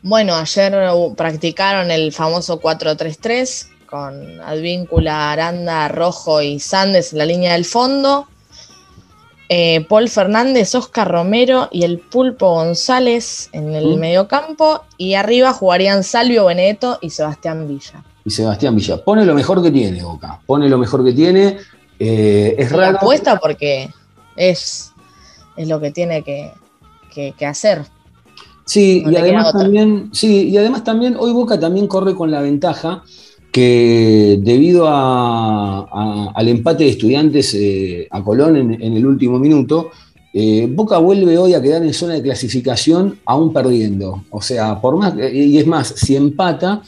Bueno, 0.01 0.35
ayer 0.35 0.73
practicaron 1.15 1.91
el 1.91 2.11
famoso 2.11 2.59
4-3-3 2.59 3.67
con 3.85 4.41
Advíncula, 4.41 5.31
Aranda, 5.31 5.87
Rojo 5.89 6.41
y 6.41 6.59
Sandes 6.59 7.11
en 7.11 7.19
la 7.19 7.25
línea 7.25 7.53
del 7.53 7.65
fondo. 7.65 8.27
Eh, 9.53 9.85
Paul 9.89 10.07
Fernández, 10.07 10.73
Oscar 10.75 11.11
Romero 11.11 11.67
y 11.73 11.83
el 11.83 11.99
Pulpo 11.99 12.53
González 12.53 13.49
en 13.51 13.75
el 13.75 13.97
mediocampo. 13.97 14.83
Y 14.95 15.15
arriba 15.15 15.51
jugarían 15.51 16.05
Salvio 16.05 16.45
Benedetto 16.45 16.99
y 17.01 17.09
Sebastián 17.09 17.67
Villa. 17.67 18.01
Y 18.23 18.29
Sebastián 18.29 18.77
Villa. 18.77 19.03
Pone 19.03 19.25
lo 19.25 19.33
mejor 19.33 19.61
que 19.61 19.69
tiene, 19.69 20.01
Boca. 20.03 20.39
Pone 20.45 20.69
lo 20.69 20.77
mejor 20.77 21.03
que 21.03 21.11
tiene. 21.11 21.57
Eh, 21.99 22.55
es 22.57 22.71
raro. 22.71 22.95
apuesta 22.95 23.39
porque 23.39 23.89
es, 24.37 24.93
es 25.57 25.67
lo 25.67 25.81
que 25.81 25.91
tiene 25.91 26.23
que, 26.23 27.45
hacer. 27.45 27.83
Sí, 28.63 29.03
y 29.05 29.15
además 29.17 29.51
también, 29.51 30.11
sí, 30.13 30.47
y 30.47 30.57
además 30.57 30.85
también, 30.85 31.17
hoy 31.19 31.33
Boca 31.33 31.59
también 31.59 31.87
corre 31.87 32.15
con 32.15 32.31
la 32.31 32.39
ventaja 32.39 33.03
que 33.51 34.39
debido 34.41 34.87
al 34.87 36.47
empate 36.47 36.85
de 36.85 36.89
estudiantes 36.91 37.53
eh, 37.53 38.07
a 38.09 38.23
Colón 38.23 38.55
en, 38.55 38.81
el 38.81 39.05
último 39.05 39.39
minuto, 39.39 39.91
eh, 40.33 40.69
Boca 40.73 40.97
vuelve 40.97 41.37
hoy 41.37 41.53
a 41.53 41.61
quedar 41.61 41.83
en 41.83 41.93
zona 41.93 42.13
de 42.13 42.21
clasificación 42.21 43.19
aún 43.25 43.51
perdiendo. 43.51 44.23
O 44.29 44.41
sea, 44.41 44.79
por 44.79 44.97
más, 44.97 45.13
y 45.33 45.57
es 45.57 45.67
más, 45.67 45.87
si 45.89 46.15
empata, 46.15 46.81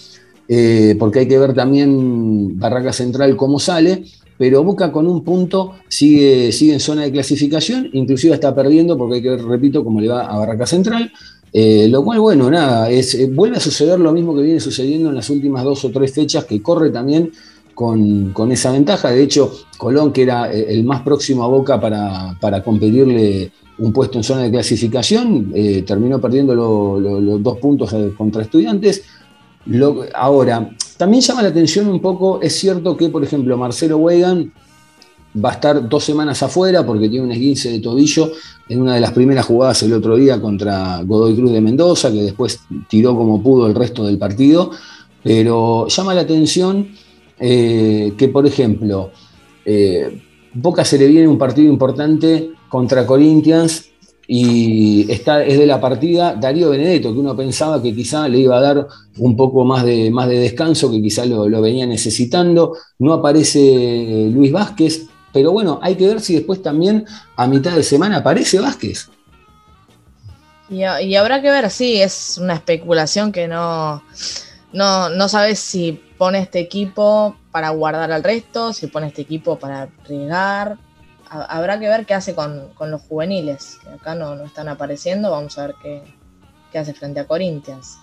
eh, 0.47 0.95
porque 0.97 1.19
hay 1.19 1.27
que 1.27 1.37
ver 1.37 1.53
también 1.53 2.57
Barraca 2.57 2.93
Central 2.93 3.35
cómo 3.35 3.59
sale, 3.59 4.05
pero 4.37 4.63
Boca 4.63 4.91
con 4.91 5.07
un 5.07 5.23
punto 5.23 5.73
sigue, 5.89 6.51
sigue 6.53 6.73
en 6.73 6.79
zona 6.79 7.03
de 7.03 7.11
clasificación, 7.11 7.89
inclusive 7.91 8.33
está 8.33 8.55
perdiendo 8.55 8.97
porque 8.97 9.15
hay 9.15 9.21
que 9.21 9.29
ver, 9.31 9.43
repito, 9.43 9.83
cómo 9.83 9.99
le 9.99 10.07
va 10.07 10.25
a 10.25 10.37
Barraca 10.37 10.65
Central. 10.65 11.11
Eh, 11.55 11.87
lo 11.87 12.03
cual, 12.03 12.19
bueno, 12.19 12.49
nada, 12.49 12.89
eh, 12.89 13.03
vuelve 13.31 13.57
a 13.57 13.59
suceder 13.59 13.99
lo 13.99 14.11
mismo 14.11 14.35
que 14.35 14.41
viene 14.41 14.59
sucediendo 14.59 15.09
en 15.09 15.15
las 15.15 15.29
últimas 15.29 15.63
dos 15.63 15.85
o 15.85 15.91
tres 15.91 16.11
fechas, 16.11 16.45
que 16.45 16.63
corre 16.63 16.89
también 16.89 17.31
con, 17.75 18.33
esa 18.51 18.71
ventaja. 18.71 19.11
De 19.11 19.21
hecho, 19.21 19.53
Colón, 19.77 20.11
que 20.11 20.23
era 20.23 20.51
eh, 20.51 20.65
el 20.69 20.83
más 20.83 21.03
próximo 21.03 21.43
a 21.43 21.47
Boca 21.47 21.79
para, 21.79 22.63
competirle 22.63 23.51
un 23.77 23.93
puesto 23.93 24.17
en 24.17 24.23
zona 24.23 24.43
de 24.43 24.51
clasificación, 24.51 25.51
terminó 25.85 26.19
perdiendo 26.21 26.53
los 26.55 27.43
dos 27.43 27.57
puntos 27.57 27.93
contra 28.17 28.43
estudiantes. 28.43 29.03
ahora, 30.13 30.69
también 30.97 31.21
llama 31.21 31.41
la 31.41 31.49
atención 31.49 31.87
un 31.87 31.99
poco, 31.99 32.39
es 32.41 32.53
cierto 32.53 32.95
que, 32.95 33.09
por 33.09 33.23
ejemplo, 33.23 33.57
Marcelo 33.57 33.97
Weigand 33.97 34.51
va 35.43 35.49
a 35.49 35.53
estar 35.53 35.87
dos 35.87 36.03
semanas 36.03 36.43
afuera 36.43 36.85
porque 36.85 37.09
tiene 37.09 37.25
un 37.25 37.31
esguince 37.31 37.71
de 37.71 37.79
tobillo 37.79 38.31
en 38.69 38.81
una 38.81 38.95
de 38.95 39.01
las 39.01 39.11
primeras 39.11 39.45
jugadas 39.45 39.81
el 39.83 39.93
otro 39.93 40.15
día 40.15 40.39
contra 40.39 41.01
Godoy 41.03 41.35
Cruz 41.35 41.51
de 41.51 41.61
Mendoza, 41.61 42.11
que 42.11 42.21
después 42.21 42.59
tiró 42.87 43.15
como 43.15 43.41
pudo 43.41 43.67
el 43.67 43.75
resto 43.75 44.05
del 44.05 44.17
partido. 44.17 44.71
Pero 45.23 45.87
llama 45.87 46.13
la 46.13 46.21
atención 46.21 46.89
eh, 47.39 48.13
que, 48.17 48.27
por 48.27 48.45
ejemplo, 48.45 49.11
eh, 49.65 50.21
Boca 50.53 50.85
se 50.85 50.97
le 50.97 51.07
viene 51.07 51.27
un 51.27 51.37
partido 51.37 51.71
importante 51.71 52.51
contra 52.69 53.07
Corinthians 53.07 53.89
y 54.27 55.11
está, 55.11 55.43
es 55.43 55.57
de 55.57 55.65
la 55.65 55.81
partida 55.81 56.35
Darío 56.35 56.69
Benedetto, 56.69 57.11
que 57.11 57.19
uno 57.19 57.35
pensaba 57.35 57.81
que 57.81 57.93
quizá 57.93 58.27
le 58.29 58.39
iba 58.39 58.57
a 58.57 58.61
dar 58.61 58.87
un 59.17 59.35
poco 59.35 59.65
más 59.65 59.83
de, 59.83 60.11
más 60.11 60.29
de 60.29 60.39
descanso, 60.39 60.91
que 60.91 61.01
quizá 61.01 61.25
lo, 61.25 61.49
lo 61.49 61.61
venía 61.61 61.85
necesitando. 61.85 62.77
No 62.99 63.13
aparece 63.13 64.29
Luis 64.31 64.51
Vázquez, 64.51 65.07
pero 65.33 65.51
bueno, 65.51 65.79
hay 65.81 65.95
que 65.95 66.07
ver 66.07 66.21
si 66.21 66.35
después 66.35 66.61
también 66.61 67.05
a 67.35 67.47
mitad 67.47 67.75
de 67.75 67.83
semana 67.83 68.17
aparece 68.17 68.59
Vázquez. 68.59 69.09
Y, 70.69 71.15
habrá 71.15 71.41
que 71.41 71.51
ver, 71.51 71.69
sí, 71.69 72.01
es 72.01 72.37
una 72.37 72.55
especulación 72.55 73.31
que 73.31 73.47
no, 73.47 74.01
no, 74.71 75.27
sabes 75.27 75.59
si 75.59 75.91
pone 76.17 76.39
este 76.39 76.59
equipo 76.59 77.35
para 77.51 77.69
guardar 77.69 78.11
al 78.11 78.23
resto, 78.23 78.73
si 78.73 78.87
pone 78.87 79.07
este 79.07 79.23
equipo 79.23 79.59
para 79.59 79.83
arriesgar. 79.83 80.77
Habrá 81.29 81.79
que 81.79 81.87
ver 81.87 82.05
qué 82.05 82.13
hace 82.13 82.33
con, 82.33 82.71
los 82.79 83.01
juveniles, 83.01 83.77
que 83.83 83.89
acá 83.89 84.15
no, 84.15 84.35
no, 84.35 84.45
están 84.45 84.67
apareciendo. 84.67 85.31
Vamos 85.31 85.57
a 85.57 85.67
ver 85.67 85.75
qué, 85.81 86.03
qué 86.71 86.79
hace 86.79 86.93
frente 86.93 87.19
a 87.19 87.27
Corinthians. 87.27 87.97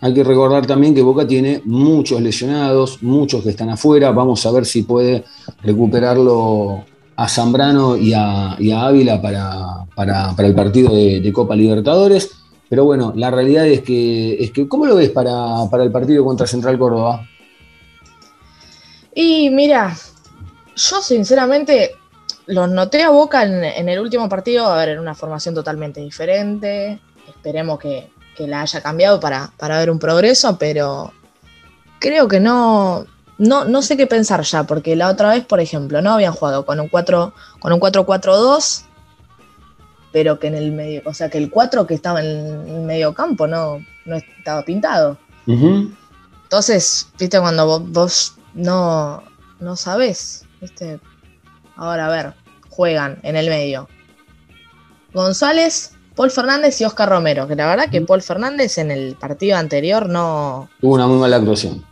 Hay 0.00 0.14
que 0.14 0.22
recordar 0.22 0.66
también 0.66 0.94
que 0.94 1.02
Boca 1.02 1.26
tiene 1.26 1.60
muchos 1.64 2.20
lesionados, 2.20 3.02
muchos 3.02 3.42
que 3.42 3.50
están 3.50 3.70
afuera. 3.70 4.12
Vamos 4.12 4.44
a 4.46 4.52
ver 4.52 4.64
si 4.64 4.82
puede 4.82 5.24
recuperarlo 5.62 6.84
a 7.16 7.28
Zambrano 7.28 7.96
y 7.96 8.12
a, 8.12 8.52
Ávila 8.52 9.20
para, 9.20 10.36
el 10.38 10.54
partido 10.54 10.94
de, 10.94 11.32
Copa 11.32 11.56
Libertadores. 11.56 12.30
Pero 12.68 12.84
bueno, 12.84 13.12
la 13.16 13.30
realidad 13.30 13.66
es 13.66 13.82
que, 13.82 14.34
es 14.42 14.50
que 14.50 14.68
¿cómo 14.68 14.86
lo 14.86 14.96
ves 14.96 15.10
para, 15.10 15.64
el 15.82 15.92
partido 15.92 16.24
contra 16.24 16.46
Central 16.46 16.78
Córdoba? 16.78 17.28
Y 19.14 19.50
mira, 19.50 19.96
yo 20.76 21.00
sinceramente 21.00 21.92
los 22.46 22.68
noté 22.68 23.02
a 23.02 23.10
Boca 23.10 23.42
en 23.42 23.88
el 23.88 23.98
último 23.98 24.28
partido, 24.28 24.66
a 24.66 24.76
ver, 24.76 24.90
en 24.90 25.00
una 25.00 25.14
formación 25.14 25.54
totalmente 25.54 26.00
diferente. 26.00 27.00
Esperemos 27.28 27.78
que, 27.78 28.10
que 28.34 28.46
la 28.46 28.62
haya 28.62 28.82
cambiado 28.82 29.20
para, 29.20 29.52
ver 29.58 29.90
un 29.90 29.98
progreso, 29.98 30.58
pero 30.58 31.12
creo 31.98 32.28
que 32.28 32.40
no, 32.40 33.06
no, 33.38 33.64
no 33.64 33.82
sé 33.82 33.96
qué 33.96 34.06
pensar 34.06 34.42
ya, 34.42 34.64
porque 34.64 34.96
la 34.96 35.08
otra 35.08 35.30
vez, 35.30 35.44
por 35.44 35.60
ejemplo, 35.60 36.02
no 36.02 36.12
habían 36.12 36.32
jugado 36.32 36.66
con 36.66 36.80
un 36.80 36.88
4 36.88 37.32
con 37.60 37.72
un 37.72 37.80
4-4-2, 37.80 38.82
pero 40.12 40.38
que 40.38 40.46
en 40.48 40.54
el 40.54 40.72
medio, 40.72 41.02
o 41.04 41.14
sea, 41.14 41.28
que 41.30 41.38
el 41.38 41.50
4 41.50 41.86
que 41.86 41.94
estaba 41.94 42.20
en 42.20 42.68
el 42.68 42.82
medio 42.82 43.14
campo 43.14 43.46
no, 43.46 43.84
no 44.04 44.16
estaba 44.16 44.62
pintado. 44.64 45.18
Entonces, 45.46 47.08
viste, 47.18 47.40
cuando 47.40 47.80
vos, 47.80 48.34
no, 48.54 49.22
no 49.60 49.76
sabés, 49.76 50.44
viste, 50.60 51.00
ahora 51.76 52.06
a 52.06 52.10
ver, 52.10 52.34
juegan 52.70 53.18
en 53.22 53.36
el 53.36 53.48
medio. 53.48 53.88
González, 55.12 55.93
Paul 56.14 56.30
Fernández 56.30 56.80
y 56.80 56.84
Oscar 56.84 57.08
Romero, 57.08 57.48
que 57.48 57.56
la 57.56 57.66
verdad 57.66 57.90
que 57.90 58.00
Paul 58.00 58.22
Fernández 58.22 58.78
en 58.78 58.90
el 58.90 59.16
partido 59.16 59.56
anterior 59.56 60.08
no... 60.08 60.68
Tuvo 60.80 60.94
una 60.94 61.06
muy 61.08 61.18
mala 61.18 61.36
actuación. 61.36 61.84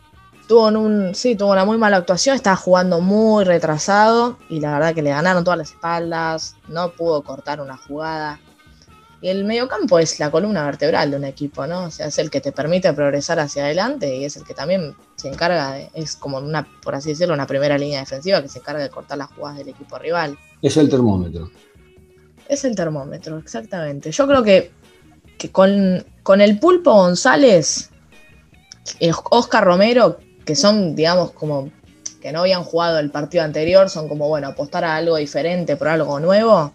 tuvo 0.47 0.67
un, 0.67 1.13
sí, 1.13 1.35
tuvo 1.35 1.51
una 1.51 1.65
muy 1.65 1.77
mala 1.77 1.97
actuación, 1.97 2.35
estaba 2.35 2.55
jugando 2.55 3.01
muy 3.01 3.43
retrasado 3.43 4.37
y 4.49 4.61
la 4.61 4.73
verdad 4.73 4.95
que 4.95 5.01
le 5.01 5.09
ganaron 5.09 5.43
todas 5.43 5.57
las 5.57 5.71
espaldas, 5.71 6.55
no 6.69 6.91
pudo 6.91 7.21
cortar 7.23 7.59
una 7.59 7.75
jugada. 7.75 8.39
Y 9.21 9.29
el 9.29 9.45
mediocampo 9.45 9.99
es 9.99 10.19
la 10.19 10.31
columna 10.31 10.65
vertebral 10.65 11.11
de 11.11 11.17
un 11.17 11.23
equipo, 11.23 11.65
¿no? 11.65 11.85
O 11.85 11.91
sea, 11.91 12.07
es 12.07 12.17
el 12.17 12.29
que 12.29 12.41
te 12.41 12.51
permite 12.51 12.91
progresar 12.91 13.39
hacia 13.39 13.63
adelante 13.63 14.17
y 14.17 14.25
es 14.25 14.35
el 14.35 14.43
que 14.43 14.53
también 14.53 14.95
se 15.15 15.29
encarga 15.29 15.71
de, 15.71 15.89
es 15.93 16.17
como 16.17 16.39
una, 16.39 16.67
por 16.81 16.93
así 16.95 17.09
decirlo, 17.09 17.33
una 17.33 17.47
primera 17.47 17.77
línea 17.77 18.01
defensiva 18.01 18.41
que 18.41 18.49
se 18.49 18.59
encarga 18.59 18.83
de 18.83 18.89
cortar 18.89 19.17
las 19.17 19.29
jugadas 19.31 19.59
del 19.59 19.69
equipo 19.69 19.97
rival. 19.97 20.37
Es 20.61 20.75
el 20.75 20.89
termómetro. 20.89 21.49
Es 22.53 22.63
el 22.65 22.75
termómetro, 22.75 23.37
exactamente. 23.37 24.11
Yo 24.11 24.27
creo 24.27 24.43
que, 24.43 24.71
que 25.37 25.51
con, 25.51 26.05
con 26.23 26.41
el 26.41 26.59
pulpo 26.59 26.93
González, 26.93 27.89
el 28.99 29.13
Oscar 29.31 29.63
Romero, 29.63 30.19
que 30.45 30.55
son, 30.55 30.95
digamos, 30.95 31.31
como 31.31 31.71
que 32.21 32.31
no 32.31 32.41
habían 32.41 32.63
jugado 32.63 32.99
el 32.99 33.11
partido 33.11 33.43
anterior, 33.43 33.89
son 33.89 34.07
como, 34.07 34.27
bueno, 34.27 34.47
apostar 34.47 34.83
a 34.85 34.95
algo 34.95 35.17
diferente, 35.17 35.75
por 35.75 35.87
algo 35.87 36.19
nuevo 36.19 36.73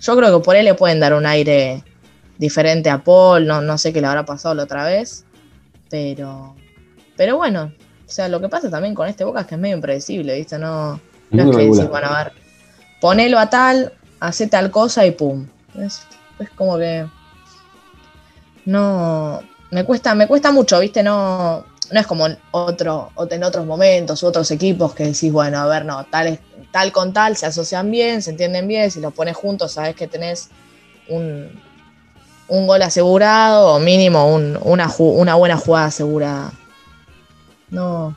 yo 0.00 0.16
creo 0.16 0.38
que 0.38 0.44
por 0.44 0.56
él 0.56 0.64
le 0.64 0.74
pueden 0.74 1.00
dar 1.00 1.14
un 1.14 1.26
aire 1.26 1.82
diferente 2.38 2.88
a 2.90 3.02
Paul, 3.02 3.46
no, 3.46 3.60
no 3.60 3.78
sé 3.78 3.92
qué 3.92 4.00
le 4.00 4.06
habrá 4.06 4.24
pasado 4.24 4.54
la 4.54 4.64
otra 4.64 4.84
vez, 4.84 5.24
pero, 5.90 6.54
pero 7.16 7.36
bueno, 7.36 7.72
o 8.06 8.10
sea, 8.10 8.28
lo 8.28 8.40
que 8.40 8.48
pasa 8.48 8.70
también 8.70 8.94
con 8.94 9.08
este 9.08 9.24
Boca 9.24 9.40
es 9.40 9.46
que 9.46 9.56
es 9.56 9.60
medio 9.60 9.76
impredecible, 9.76 10.36
¿viste? 10.36 10.58
No, 10.58 11.00
no 11.30 11.42
es 11.42 11.56
que 11.56 11.64
decís, 11.64 11.88
bueno, 11.88 12.06
a 12.08 12.24
ver, 12.24 12.32
ponelo 13.00 13.38
a 13.38 13.50
tal, 13.50 13.92
hace 14.20 14.46
tal 14.46 14.70
cosa 14.70 15.06
y 15.06 15.12
pum. 15.12 15.46
Es, 15.76 16.02
es 16.38 16.50
como 16.50 16.78
que 16.78 17.06
no, 18.64 19.40
me 19.70 19.84
cuesta, 19.84 20.14
me 20.14 20.26
cuesta 20.26 20.52
mucho, 20.52 20.78
¿viste? 20.80 21.02
No, 21.02 21.64
no 21.90 22.00
es 22.00 22.06
como 22.06 22.26
en, 22.26 22.38
otro, 22.50 23.10
en 23.30 23.44
otros 23.44 23.66
momentos 23.66 24.22
u 24.22 24.26
otros 24.26 24.50
equipos 24.50 24.94
que 24.94 25.04
decís, 25.04 25.32
bueno, 25.32 25.58
a 25.58 25.66
ver, 25.66 25.84
no, 25.84 26.04
tal, 26.04 26.38
tal 26.70 26.92
con 26.92 27.12
tal 27.12 27.36
se 27.36 27.46
asocian 27.46 27.90
bien, 27.90 28.22
se 28.22 28.30
entienden 28.30 28.68
bien, 28.68 28.90
si 28.90 29.00
los 29.00 29.12
pones 29.12 29.36
juntos 29.36 29.72
sabes 29.72 29.94
que 29.96 30.06
tenés 30.06 30.50
un, 31.08 31.50
un 32.48 32.66
gol 32.66 32.82
asegurado 32.82 33.74
o 33.74 33.78
mínimo 33.78 34.34
un, 34.34 34.58
una, 34.62 34.92
una, 34.98 35.34
buena 35.34 35.56
jugada 35.56 35.86
asegurada. 35.86 36.52
No, 37.70 38.16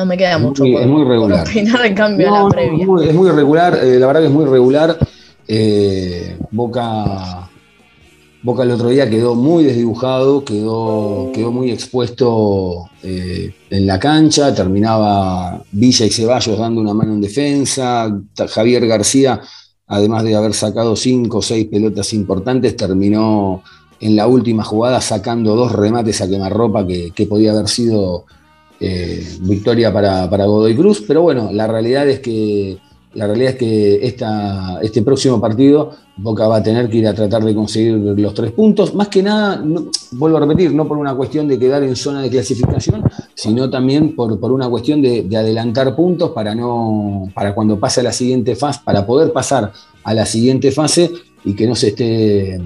no 0.00 0.06
me 0.06 0.16
queda 0.16 0.38
mucho. 0.38 0.64
Muy, 0.64 0.76
es 0.76 0.86
muy 0.86 1.04
regular. 1.04 1.46
Opinar 1.46 1.86
en 1.86 1.94
cambio 1.94 2.28
no, 2.28 2.36
a 2.36 2.42
la 2.44 2.48
previa. 2.48 2.80
Es 2.80 2.86
muy, 2.86 3.08
es 3.08 3.14
muy 3.14 3.30
regular, 3.30 3.78
eh, 3.82 3.98
la 3.98 4.06
verdad 4.06 4.20
que 4.20 4.26
es 4.26 4.32
muy 4.32 4.46
regular. 4.46 4.98
Eh, 5.46 6.38
Boca 6.50 7.50
Boca 8.42 8.62
el 8.62 8.70
otro 8.70 8.88
día 8.88 9.10
quedó 9.10 9.34
muy 9.34 9.64
desdibujado, 9.64 10.42
quedó, 10.46 11.30
quedó 11.34 11.52
muy 11.52 11.70
expuesto 11.70 12.88
eh, 13.02 13.52
en 13.68 13.86
la 13.86 13.98
cancha, 13.98 14.54
terminaba 14.54 15.62
Villa 15.70 16.06
y 16.06 16.10
Ceballos 16.10 16.58
dando 16.58 16.80
una 16.80 16.94
mano 16.94 17.12
en 17.12 17.20
defensa, 17.20 18.10
Javier 18.48 18.86
García, 18.86 19.42
además 19.86 20.24
de 20.24 20.36
haber 20.36 20.54
sacado 20.54 20.96
cinco 20.96 21.38
o 21.38 21.42
seis 21.42 21.66
pelotas 21.66 22.14
importantes, 22.14 22.76
terminó 22.76 23.62
en 24.00 24.16
la 24.16 24.26
última 24.26 24.64
jugada 24.64 25.02
sacando 25.02 25.54
dos 25.54 25.72
remates 25.72 26.22
a 26.22 26.28
quemarropa 26.28 26.86
que, 26.86 27.10
que 27.10 27.26
podía 27.26 27.50
haber 27.52 27.68
sido 27.68 28.24
eh, 28.80 29.24
victoria 29.42 29.92
para, 29.92 30.28
para 30.28 30.46
Godoy 30.46 30.74
Cruz, 30.74 31.04
pero 31.06 31.22
bueno, 31.22 31.50
la 31.52 31.66
realidad 31.66 32.08
es 32.08 32.20
que 32.20 32.78
la 33.12 33.26
realidad 33.26 33.52
es 33.52 33.58
que 33.58 34.06
este 34.82 35.02
próximo 35.02 35.40
partido 35.40 35.90
Boca 36.16 36.46
va 36.46 36.56
a 36.56 36.62
tener 36.62 36.88
que 36.88 36.98
ir 36.98 37.08
a 37.08 37.14
tratar 37.14 37.42
de 37.42 37.54
conseguir 37.54 37.94
los 37.94 38.34
tres 38.34 38.52
puntos. 38.52 38.94
Más 38.94 39.08
que 39.08 39.22
nada, 39.22 39.64
vuelvo 40.12 40.36
a 40.36 40.40
repetir, 40.40 40.72
no 40.72 40.86
por 40.86 40.98
una 40.98 41.14
cuestión 41.14 41.48
de 41.48 41.58
quedar 41.58 41.82
en 41.82 41.96
zona 41.96 42.22
de 42.22 42.28
clasificación, 42.28 43.02
sino 43.34 43.70
también 43.70 44.14
por, 44.14 44.38
por 44.38 44.52
una 44.52 44.68
cuestión 44.68 45.00
de, 45.00 45.22
de, 45.22 45.36
adelantar 45.36 45.96
puntos 45.96 46.30
para, 46.30 46.54
no, 46.54 47.30
para 47.34 47.54
cuando 47.54 47.80
pase 47.80 48.00
a 48.00 48.04
la 48.04 48.12
siguiente 48.12 48.54
fase, 48.54 48.80
para 48.84 49.06
poder 49.06 49.32
pasar 49.32 49.72
a 50.04 50.14
la 50.14 50.26
siguiente 50.26 50.70
fase 50.70 51.10
y 51.44 51.54
que 51.54 51.66
no 51.66 51.74
se 51.74 51.88
esté 51.88 52.60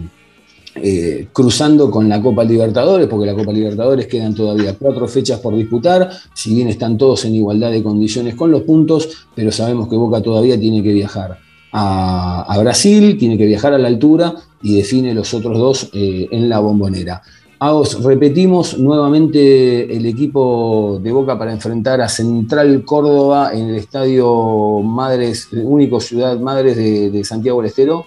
eh, 0.76 1.28
cruzando 1.32 1.88
con 1.88 2.08
la 2.08 2.20
Copa 2.20 2.42
Libertadores, 2.42 3.06
porque 3.06 3.26
la 3.26 3.34
Copa 3.34 3.52
Libertadores 3.52 4.08
quedan 4.08 4.34
todavía 4.34 4.74
cuatro 4.76 5.06
fechas 5.06 5.38
por 5.38 5.54
disputar, 5.54 6.10
si 6.34 6.54
bien 6.54 6.68
están 6.68 6.98
todos 6.98 7.24
en 7.24 7.36
igualdad 7.36 7.70
de 7.70 7.82
condiciones 7.82 8.34
con 8.34 8.50
los 8.50 8.62
puntos, 8.62 9.28
pero 9.36 9.52
sabemos 9.52 9.88
que 9.88 9.94
Boca 9.94 10.20
todavía 10.20 10.58
tiene 10.58 10.82
que 10.82 10.92
viajar 10.92 11.38
a, 11.72 12.56
Brasil, 12.60 13.16
tiene 13.18 13.38
que 13.38 13.46
viajar 13.46 13.72
a 13.72 13.78
la 13.78 13.88
altura 13.88 14.34
y 14.62 14.76
define 14.76 15.14
los 15.14 15.32
otros 15.32 15.58
dos 15.58 15.90
eh, 15.92 16.28
en 16.30 16.48
la 16.48 16.58
bombonera. 16.58 17.22
Os 17.60 18.02
repetimos 18.02 18.78
nuevamente 18.78 19.96
el 19.96 20.04
equipo 20.06 21.00
de 21.02 21.12
Boca 21.12 21.38
para 21.38 21.52
enfrentar 21.52 22.00
a 22.00 22.08
Central 22.08 22.84
Córdoba 22.84 23.52
en 23.54 23.70
el 23.70 23.76
estadio 23.76 24.80
Madres, 24.82 25.48
único 25.52 26.00
ciudad 26.00 26.38
Madres 26.38 26.76
de 26.76 27.24
Santiago 27.24 27.60
del 27.60 27.70
Estero. 27.70 28.06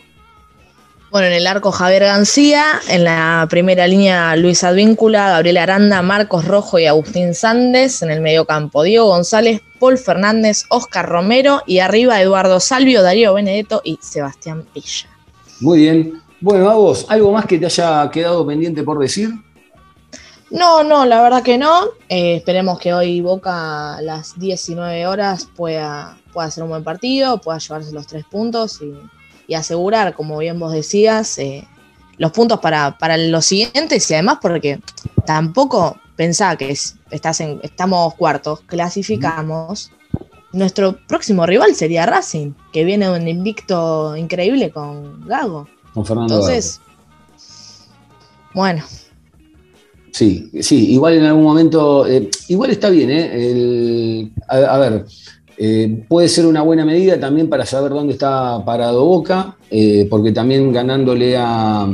Bueno, 1.09 1.27
en 1.27 1.33
el 1.33 1.47
arco 1.47 1.71
Javier 1.71 2.03
García, 2.03 2.81
en 2.89 3.05
la 3.05 3.47
primera 3.49 3.87
línea 3.87 4.35
Luis 4.35 4.65
Advíncula, 4.65 5.29
Gabriel 5.29 5.55
Aranda, 5.57 6.01
Marcos 6.01 6.43
Rojo 6.43 6.79
y 6.79 6.85
Agustín 6.85 7.33
Sández, 7.33 8.01
en 8.01 8.11
el 8.11 8.19
mediocampo 8.19 8.83
Diego 8.83 9.07
González, 9.07 9.61
Paul 9.79 9.97
Fernández, 9.97 10.65
Oscar 10.69 11.07
Romero 11.07 11.61
y 11.65 11.79
arriba 11.79 12.21
Eduardo 12.21 12.59
Salvio, 12.59 13.03
Darío 13.03 13.33
Benedetto 13.33 13.79
y 13.85 13.97
Sebastián 14.01 14.65
Villa. 14.75 15.07
Muy 15.61 15.79
bien. 15.79 16.21
Bueno, 16.41 16.69
a 16.69 16.75
vos, 16.75 17.05
¿algo 17.07 17.31
más 17.31 17.45
que 17.45 17.57
te 17.57 17.67
haya 17.67 18.11
quedado 18.11 18.45
pendiente 18.45 18.83
por 18.83 18.99
decir? 18.99 19.29
No, 20.51 20.83
no, 20.83 21.05
la 21.05 21.21
verdad 21.21 21.41
que 21.41 21.57
no. 21.57 21.85
Eh, 22.09 22.35
esperemos 22.35 22.79
que 22.79 22.93
hoy 22.93 23.21
Boca 23.21 23.95
a 23.95 24.01
las 24.01 24.37
19 24.37 25.07
horas 25.07 25.47
pueda, 25.55 26.17
pueda 26.33 26.47
hacer 26.47 26.63
un 26.63 26.69
buen 26.69 26.83
partido, 26.83 27.39
pueda 27.39 27.59
llevarse 27.59 27.93
los 27.93 28.07
tres 28.07 28.25
puntos 28.25 28.81
y 28.81 28.93
y 29.47 29.55
asegurar, 29.55 30.13
como 30.13 30.37
bien 30.37 30.59
vos 30.59 30.73
decías, 30.73 31.37
eh, 31.39 31.67
los 32.17 32.31
puntos 32.31 32.59
para, 32.59 32.97
para, 32.97 33.17
los 33.17 33.45
siguientes 33.45 34.09
y 34.09 34.13
además 34.13 34.39
porque 34.41 34.79
tampoco 35.25 35.97
pensá 36.15 36.55
que 36.57 36.71
es, 36.71 36.95
estás 37.11 37.39
en, 37.39 37.59
estamos 37.63 38.13
cuartos, 38.15 38.61
clasificamos. 38.61 39.91
Nuestro 40.53 40.97
próximo 41.07 41.45
rival 41.45 41.75
sería 41.75 42.05
Racing, 42.05 42.53
que 42.71 42.83
viene 42.83 43.09
un 43.09 43.27
invicto 43.27 44.15
increíble 44.15 44.71
con 44.71 45.27
Gago. 45.27 45.67
Con 45.93 46.05
Fernando 46.05 46.35
Entonces, 46.35 46.79
Gago. 46.79 48.53
bueno. 48.53 48.83
Sí, 50.11 50.49
sí, 50.61 50.93
igual 50.93 51.13
en 51.13 51.25
algún 51.25 51.43
momento, 51.43 52.07
eh, 52.07 52.29
igual 52.47 52.71
está 52.71 52.89
bien, 52.89 53.11
¿eh? 53.11 53.51
El, 53.51 54.31
a, 54.47 54.55
a 54.55 54.77
ver, 54.79 55.05
eh, 55.59 56.05
puede 56.07 56.27
ser 56.27 56.45
una 56.45 56.61
buena 56.61 56.85
medida 56.85 57.19
también 57.19 57.49
para 57.49 57.65
saber 57.65 57.91
dónde 57.91 58.13
está 58.13 58.63
parado 58.63 59.03
Boca, 59.03 59.57
eh, 59.71 60.05
porque 60.07 60.31
también 60.31 60.71
ganándole 60.71 61.35
a, 61.35 61.89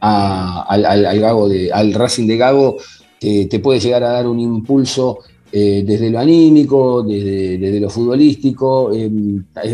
al, 0.00 1.94
Racing 1.94 2.26
de 2.26 2.36
Gago 2.36 2.76
te, 3.18 3.58
puede 3.60 3.80
llegar 3.80 4.04
a 4.04 4.10
dar 4.10 4.26
un 4.26 4.38
impulso 4.38 5.20
eh, 5.50 5.82
desde 5.86 6.10
lo 6.10 6.18
anímico, 6.18 7.02
desde, 7.02 7.80
lo 7.80 7.88
futbolístico. 7.88 8.90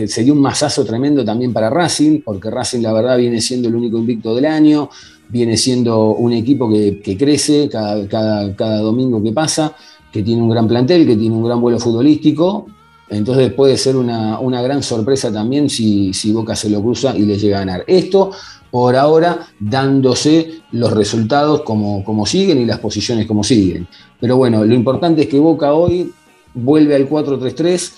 Sería 0.07 0.33
un 0.33 0.41
masazo 0.41 0.85
tremendo 0.85 1.25
también 1.25 1.53
para 1.53 1.69
Racing, 1.69 2.21
porque 2.25 2.49
Racing 2.49 2.81
la 2.81 2.93
verdad 2.93 3.19
viene 3.19 3.41
siendo 3.41 3.69
el 3.69 3.75
único 3.75 3.99
invicto 3.99 4.37
del 4.37 4.47
año, 4.47 4.89
viene 5.29 5.57
siendo 5.57 6.15
un 6.15 6.33
equipo 6.33 6.71
que, 6.71 7.17
crece 7.19 7.69
cada 7.69 8.79
domingo 8.79 9.21
que 9.21 9.33
pasa, 9.33 9.75
que 10.13 10.23
tiene 10.23 10.43
un 10.43 10.51
gran 10.51 10.69
plantel, 10.69 11.05
que 11.05 11.17
tiene 11.17 11.35
un 11.35 11.45
gran 11.45 11.61
vuelo 11.61 11.81
futbolístico, 11.81 12.67
entonces 13.13 13.53
puede 13.53 13.77
ser 13.77 13.97
una, 13.97 14.39
una 14.39 14.63
gran 14.63 14.83
sorpresa 14.83 15.33
también 15.33 15.69
si, 15.69 16.13
si, 16.13 16.33
Boca 16.33 16.57
se 16.57 16.71
lo 16.71 16.83
cruza 16.83 17.17
y 17.17 17.23
le 17.23 17.37
llega 17.37 17.59
a 17.59 17.61
ganar. 17.61 17.85
Esto 17.87 18.33
por 18.71 18.97
ahora 18.97 19.47
dándose 19.61 20.63
los 20.73 20.93
resultados 20.93 21.61
como, 21.63 22.03
como 22.05 22.25
siguen 22.25 22.59
y 22.59 22.65
las 22.65 22.79
posiciones 22.79 23.27
como 23.27 23.45
siguen. 23.45 23.87
Pero 24.19 24.37
bueno, 24.37 24.65
lo 24.65 24.75
importante 24.75 25.23
es 25.23 25.29
que 25.29 25.39
Boca 25.39 25.75
hoy 25.75 26.11
vuelve 26.55 26.95
al 26.95 27.09
4-3-3 27.09 27.93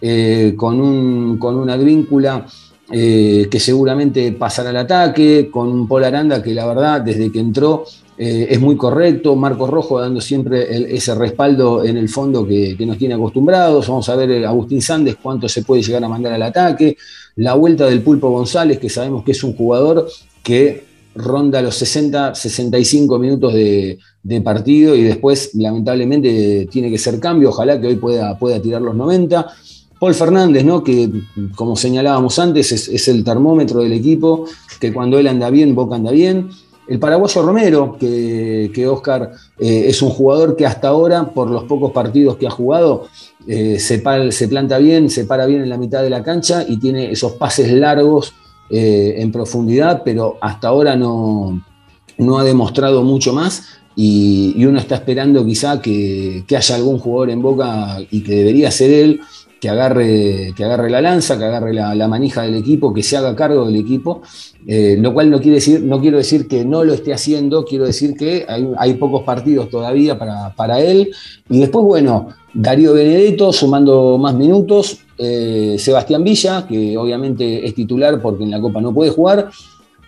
eh, 0.00 0.54
con, 0.56 0.80
un, 0.80 1.38
con 1.38 1.56
una 1.56 1.76
víncula 1.76 2.44
eh, 2.90 3.48
que 3.50 3.60
seguramente 3.60 4.32
pasará 4.32 4.70
al 4.70 4.76
ataque, 4.78 5.48
con 5.50 5.68
un 5.68 5.88
Paul 5.88 6.04
Aranda 6.04 6.42
que 6.42 6.54
la 6.54 6.66
verdad 6.66 7.00
desde 7.00 7.30
que 7.30 7.40
entró 7.40 7.84
eh, 8.18 8.46
es 8.50 8.60
muy 8.60 8.76
correcto, 8.76 9.36
Marcos 9.36 9.68
Rojo 9.68 10.00
dando 10.00 10.22
siempre 10.22 10.94
ese 10.94 11.14
respaldo 11.14 11.84
en 11.84 11.98
el 11.98 12.08
fondo 12.08 12.46
que, 12.46 12.76
nos 12.86 12.96
tiene 12.96 13.14
acostumbrados. 13.14 13.88
Vamos 13.88 14.08
a 14.08 14.16
ver 14.16 14.30
eh, 14.30 14.46
Agustín 14.46 14.80
Sández 14.80 15.16
cuánto 15.22 15.48
se 15.48 15.62
puede 15.62 15.82
llegar 15.82 16.02
a 16.02 16.08
mandar 16.08 16.32
al 16.32 16.42
ataque. 16.42 16.96
La 17.36 17.54
vuelta 17.54 17.86
del 17.86 18.02
Pulpo 18.02 18.30
González, 18.30 18.78
que 18.78 18.88
sabemos 18.88 19.22
que 19.22 19.32
es 19.32 19.44
un 19.44 19.54
jugador 19.54 20.08
que 20.42 20.84
ronda 21.14 21.60
los 21.60 21.74
60, 21.76 22.34
65 22.34 23.18
minutos 23.18 23.52
de, 23.52 23.98
partido 24.42 24.96
y 24.96 25.02
después 25.02 25.54
lamentablemente 25.54 26.66
tiene 26.70 26.90
que 26.90 26.98
ser 26.98 27.20
cambio. 27.20 27.50
Ojalá 27.50 27.80
que 27.80 27.88
hoy 27.88 27.96
pueda, 27.96 28.38
pueda 28.38 28.60
tirar 28.60 28.80
los 28.80 28.94
90. 28.94 29.46
Paul 30.00 30.14
Fernández, 30.14 30.64
¿no? 30.64 30.82
que 30.82 31.10
como 31.54 31.76
señalábamos 31.76 32.38
antes, 32.38 32.72
es, 32.72 32.88
es 32.88 33.08
el 33.08 33.24
termómetro 33.24 33.80
del 33.80 33.92
equipo, 33.92 34.46
que 34.78 34.92
cuando 34.92 35.18
él 35.18 35.26
anda 35.26 35.48
bien, 35.48 35.74
Boca 35.74 35.96
anda 35.96 36.10
bien. 36.10 36.50
El 36.88 36.98
paraguayo 36.98 37.42
Romero, 37.42 37.96
que, 37.98 38.70
que 38.72 38.86
Oscar 38.86 39.32
eh, 39.58 39.86
es 39.88 40.02
un 40.02 40.10
jugador 40.10 40.56
que 40.56 40.66
hasta 40.66 40.88
ahora, 40.88 41.24
por 41.24 41.50
los 41.50 41.64
pocos 41.64 41.92
partidos 41.92 42.36
que 42.36 42.46
ha 42.46 42.50
jugado, 42.50 43.08
eh, 43.46 43.78
se, 43.78 43.98
planta 43.98 44.78
bien, 44.78 45.10
se 45.10 45.24
para 45.24 45.46
bien 45.46 45.62
en 45.62 45.68
la 45.68 45.78
mitad 45.78 46.02
de 46.02 46.10
la 46.10 46.22
cancha 46.22 46.64
y 46.66 46.78
tiene 46.78 47.10
esos 47.10 47.32
pases 47.32 47.72
largos 47.72 48.34
eh, 48.70 49.16
en 49.18 49.32
profundidad, 49.32 50.02
pero 50.04 50.36
hasta 50.40 50.68
ahora 50.68 50.96
no, 50.96 51.62
no 52.18 52.38
ha 52.38 52.44
demostrado 52.44 53.02
mucho 53.02 53.32
más. 53.32 53.64
Y, 53.94 54.64
uno 54.64 54.78
está 54.78 54.96
esperando 54.96 55.44
quizá 55.44 55.80
que, 55.80 56.44
que 56.46 56.56
haya 56.56 56.74
algún 56.74 56.98
jugador 56.98 57.30
en 57.30 57.40
boca 57.40 57.98
y 58.10 58.22
que 58.22 58.34
debería 58.34 58.70
ser 58.70 58.90
él, 58.90 59.20
que 59.60 59.68
agarre, 59.70 60.52
que 60.54 60.64
agarre 60.64 60.90
la 60.90 61.00
lanza, 61.00 61.38
que 61.38 61.44
agarre 61.44 61.72
la, 61.72 62.08
manija 62.08 62.42
del 62.42 62.56
equipo, 62.56 62.92
que 62.92 63.02
se 63.02 63.16
haga 63.16 63.34
cargo 63.34 63.66
del 63.66 63.76
equipo, 63.76 64.22
eh, 64.66 64.96
lo 64.98 65.14
cual 65.14 65.30
no, 65.30 65.40
quiere 65.40 65.56
decir, 65.56 65.82
no 65.82 66.00
quiero 66.00 66.18
decir 66.18 66.46
que 66.46 66.64
no 66.64 66.84
lo 66.84 66.92
esté 66.92 67.14
haciendo, 67.14 67.64
quiero 67.64 67.86
decir 67.86 68.14
que 68.16 68.46
hay, 68.78 68.94
pocos 68.94 69.22
partidos 69.22 69.70
todavía 69.70 70.18
para, 70.18 70.80
él. 70.80 71.10
Y 71.48 71.60
después, 71.60 71.84
bueno, 71.84 72.28
Darío 72.52 72.92
Benedetto 72.92 73.52
sumando 73.52 74.18
más 74.18 74.34
minutos, 74.34 74.98
eh, 75.18 75.76
Sebastián 75.78 76.22
Villa, 76.22 76.66
que 76.66 76.96
obviamente 76.98 77.66
es 77.66 77.74
titular 77.74 78.20
porque 78.20 78.44
en 78.44 78.50
la 78.50 78.60
Copa 78.60 78.80
no 78.80 78.92
puede 78.92 79.10
jugar, 79.10 79.50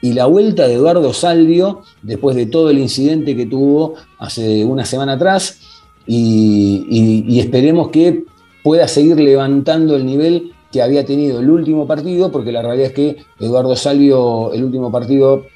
y 0.01 0.13
la 0.13 0.27
vuelta 0.27 0.69
de 0.69 0.75
Eduardo 0.75 1.13
Salvio, 1.13 1.83
después 2.03 2.37
de 2.37 2.47
todo 2.47 2.71
el 2.71 2.79
incidente 2.79 3.35
que 3.35 3.47
tuvo 3.47 3.95
hace 4.19 4.65
una 4.65 4.85
semana 4.85 5.15
atrás, 5.15 5.61
y 6.07 7.39
esperemos 7.39 7.91
que 7.91 8.25
pueda 8.69 8.87
seguir 8.87 9.19
levantando 9.19 9.97
el 9.97 10.05
nivel 10.05 10.53
que 10.71 10.83
había 10.83 11.03
tenido 11.03 11.41
el 11.41 11.49
último 11.49 11.87
partido, 11.87 12.31
porque 12.31 12.53
la 12.53 12.61
realidad 12.61 12.89
es 12.89 12.93
que 12.93 13.17
Eduardo 13.41 13.75
Salvio, 13.75 14.53
el 14.53 14.63
último 14.63 14.93
partido 14.93 15.47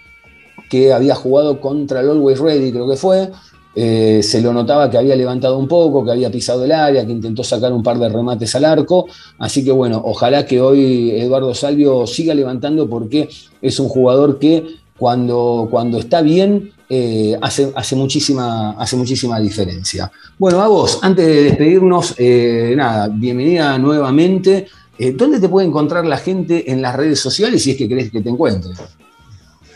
que 0.70 0.94
había 0.94 1.14
jugado 1.14 1.61
contra 1.61 2.01
el 2.01 2.09
Always 2.09 2.38
Ready, 2.38 2.72
creo 2.72 2.88
que 2.88 2.96
fue, 2.96 3.31
eh, 3.75 4.20
se 4.22 4.40
lo 4.40 4.55
notaba 4.55 4.88
que 4.88 4.96
había 4.96 5.14
levantado 5.14 5.59
un 5.59 5.68
poco, 5.68 6.03
que 6.07 6.11
había 6.11 6.31
pisado 6.31 6.64
el 6.64 6.72
área, 6.72 7.05
que 7.05 7.12
intentó 7.12 7.44
sacar 7.44 7.70
un 7.75 7.83
par 7.83 7.98
de 7.98 8.09
remates 8.09 8.55
al 8.55 8.64
arco. 8.64 9.05
Así 9.38 9.62
que 9.62 9.72
bueno, 9.72 10.01
ojalá 10.03 10.46
que 10.46 10.62
hoy 10.62 11.11
Eduardo 11.11 11.53
Salvio 11.53 12.07
siga 12.07 12.33
levantando 12.33 12.88
porque 12.88 13.29
es 13.61 13.79
un 13.79 13.90
jugador 13.90 14.38
que 14.38 14.64
cuando, 14.96 15.68
cuando 15.70 15.98
está 15.98 16.22
bien 16.22 16.72
eh, 16.94 17.38
hace, 17.40 17.72
hace, 17.74 17.96
muchísima, 17.96 18.72
hace 18.72 18.96
muchísima 18.96 19.40
diferencia. 19.40 20.12
Bueno, 20.38 20.61
a 20.61 20.66
vos, 20.68 20.98
antes 21.00 21.26
de 21.26 21.44
despedirnos, 21.44 22.14
eh, 22.18 22.74
nada, 22.76 23.09
bienvenida 23.09 23.78
nuevamente. 23.78 24.68
Eh, 24.98 25.12
¿Dónde 25.12 25.40
te 25.40 25.48
puede 25.48 25.66
encontrar 25.66 26.05
la 26.05 26.18
gente 26.18 26.70
en 26.70 26.83
las 26.83 26.94
redes 26.94 27.18
sociales 27.18 27.62
si 27.62 27.70
es 27.70 27.78
que 27.78 27.88
crees 27.88 28.12
que 28.12 28.20
te 28.20 28.28
encuentres? 28.28 28.78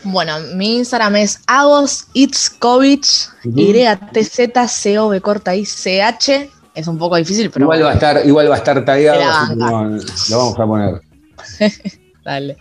Bueno, 0.03 0.33
mi 0.53 0.77
Instagram 0.77 1.15
es 1.15 1.39
Agos 1.47 2.05
Itzkovich, 2.13 3.29
Y-T-Z-C-O-B 3.45 5.19
corta 5.21 5.55
I 5.55 5.65
C-H. 5.65 6.51
Es 6.75 6.87
un 6.87 6.99
poco 6.99 7.15
difícil, 7.15 7.49
pero. 7.49 7.65
Igual 7.65 7.83
va 7.83 7.89
a 7.89 7.93
estar, 7.93 8.27
igual 8.27 8.51
va 8.51 8.55
a 8.55 8.57
estar 8.59 8.85
tagueado, 8.85 9.55
lo 9.55 10.37
vamos 10.37 10.59
a 10.59 10.67
poner. 10.67 11.01
Dale. 12.23 12.57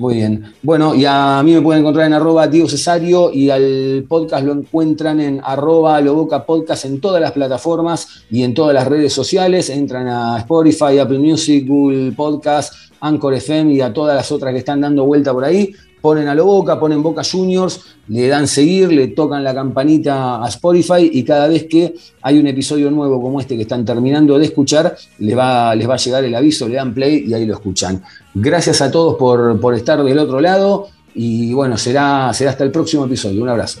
Muy 0.00 0.14
bien. 0.14 0.54
Bueno, 0.62 0.94
y 0.94 1.04
a 1.06 1.42
mí 1.44 1.52
me 1.52 1.60
pueden 1.60 1.82
encontrar 1.82 2.06
en 2.06 2.14
arroba 2.14 2.48
Diego 2.48 2.66
Cesario 2.66 3.30
y 3.30 3.50
al 3.50 4.06
podcast 4.08 4.46
lo 4.46 4.52
encuentran 4.52 5.20
en 5.20 5.42
arroba 5.44 6.00
Loboca 6.00 6.46
Podcast 6.46 6.86
en 6.86 7.02
todas 7.02 7.20
las 7.20 7.32
plataformas 7.32 8.24
y 8.30 8.42
en 8.42 8.54
todas 8.54 8.72
las 8.72 8.88
redes 8.88 9.12
sociales. 9.12 9.68
Entran 9.68 10.08
a 10.08 10.38
Spotify, 10.38 10.98
Apple 10.98 11.18
Music, 11.18 11.68
Google 11.68 12.12
Podcast, 12.12 12.72
Anchor 12.98 13.34
FM 13.34 13.74
y 13.74 13.82
a 13.82 13.92
todas 13.92 14.16
las 14.16 14.32
otras 14.32 14.54
que 14.54 14.60
están 14.60 14.80
dando 14.80 15.04
vuelta 15.04 15.34
por 15.34 15.44
ahí 15.44 15.70
ponen 16.00 16.28
a 16.28 16.34
lo 16.34 16.44
Boca, 16.44 16.78
ponen 16.78 17.02
Boca 17.02 17.22
Juniors, 17.24 17.96
le 18.08 18.28
dan 18.28 18.46
seguir, 18.46 18.92
le 18.92 19.08
tocan 19.08 19.44
la 19.44 19.54
campanita 19.54 20.42
a 20.42 20.48
Spotify 20.48 21.10
y 21.12 21.22
cada 21.22 21.48
vez 21.48 21.66
que 21.68 21.94
hay 22.22 22.38
un 22.38 22.46
episodio 22.46 22.90
nuevo 22.90 23.20
como 23.20 23.40
este 23.40 23.56
que 23.56 23.62
están 23.62 23.84
terminando 23.84 24.38
de 24.38 24.46
escuchar, 24.46 24.96
les 25.18 25.36
va, 25.36 25.74
les 25.74 25.88
va 25.88 25.94
a 25.94 25.98
llegar 25.98 26.24
el 26.24 26.34
aviso, 26.34 26.68
le 26.68 26.76
dan 26.76 26.94
play 26.94 27.24
y 27.26 27.34
ahí 27.34 27.46
lo 27.46 27.54
escuchan. 27.54 28.02
Gracias 28.34 28.80
a 28.80 28.90
todos 28.90 29.16
por, 29.16 29.60
por 29.60 29.74
estar 29.74 30.02
del 30.02 30.18
otro 30.18 30.40
lado 30.40 30.88
y 31.14 31.52
bueno, 31.52 31.76
será, 31.76 32.32
será 32.32 32.50
hasta 32.50 32.64
el 32.64 32.70
próximo 32.70 33.04
episodio. 33.04 33.42
Un 33.42 33.48
abrazo. 33.48 33.80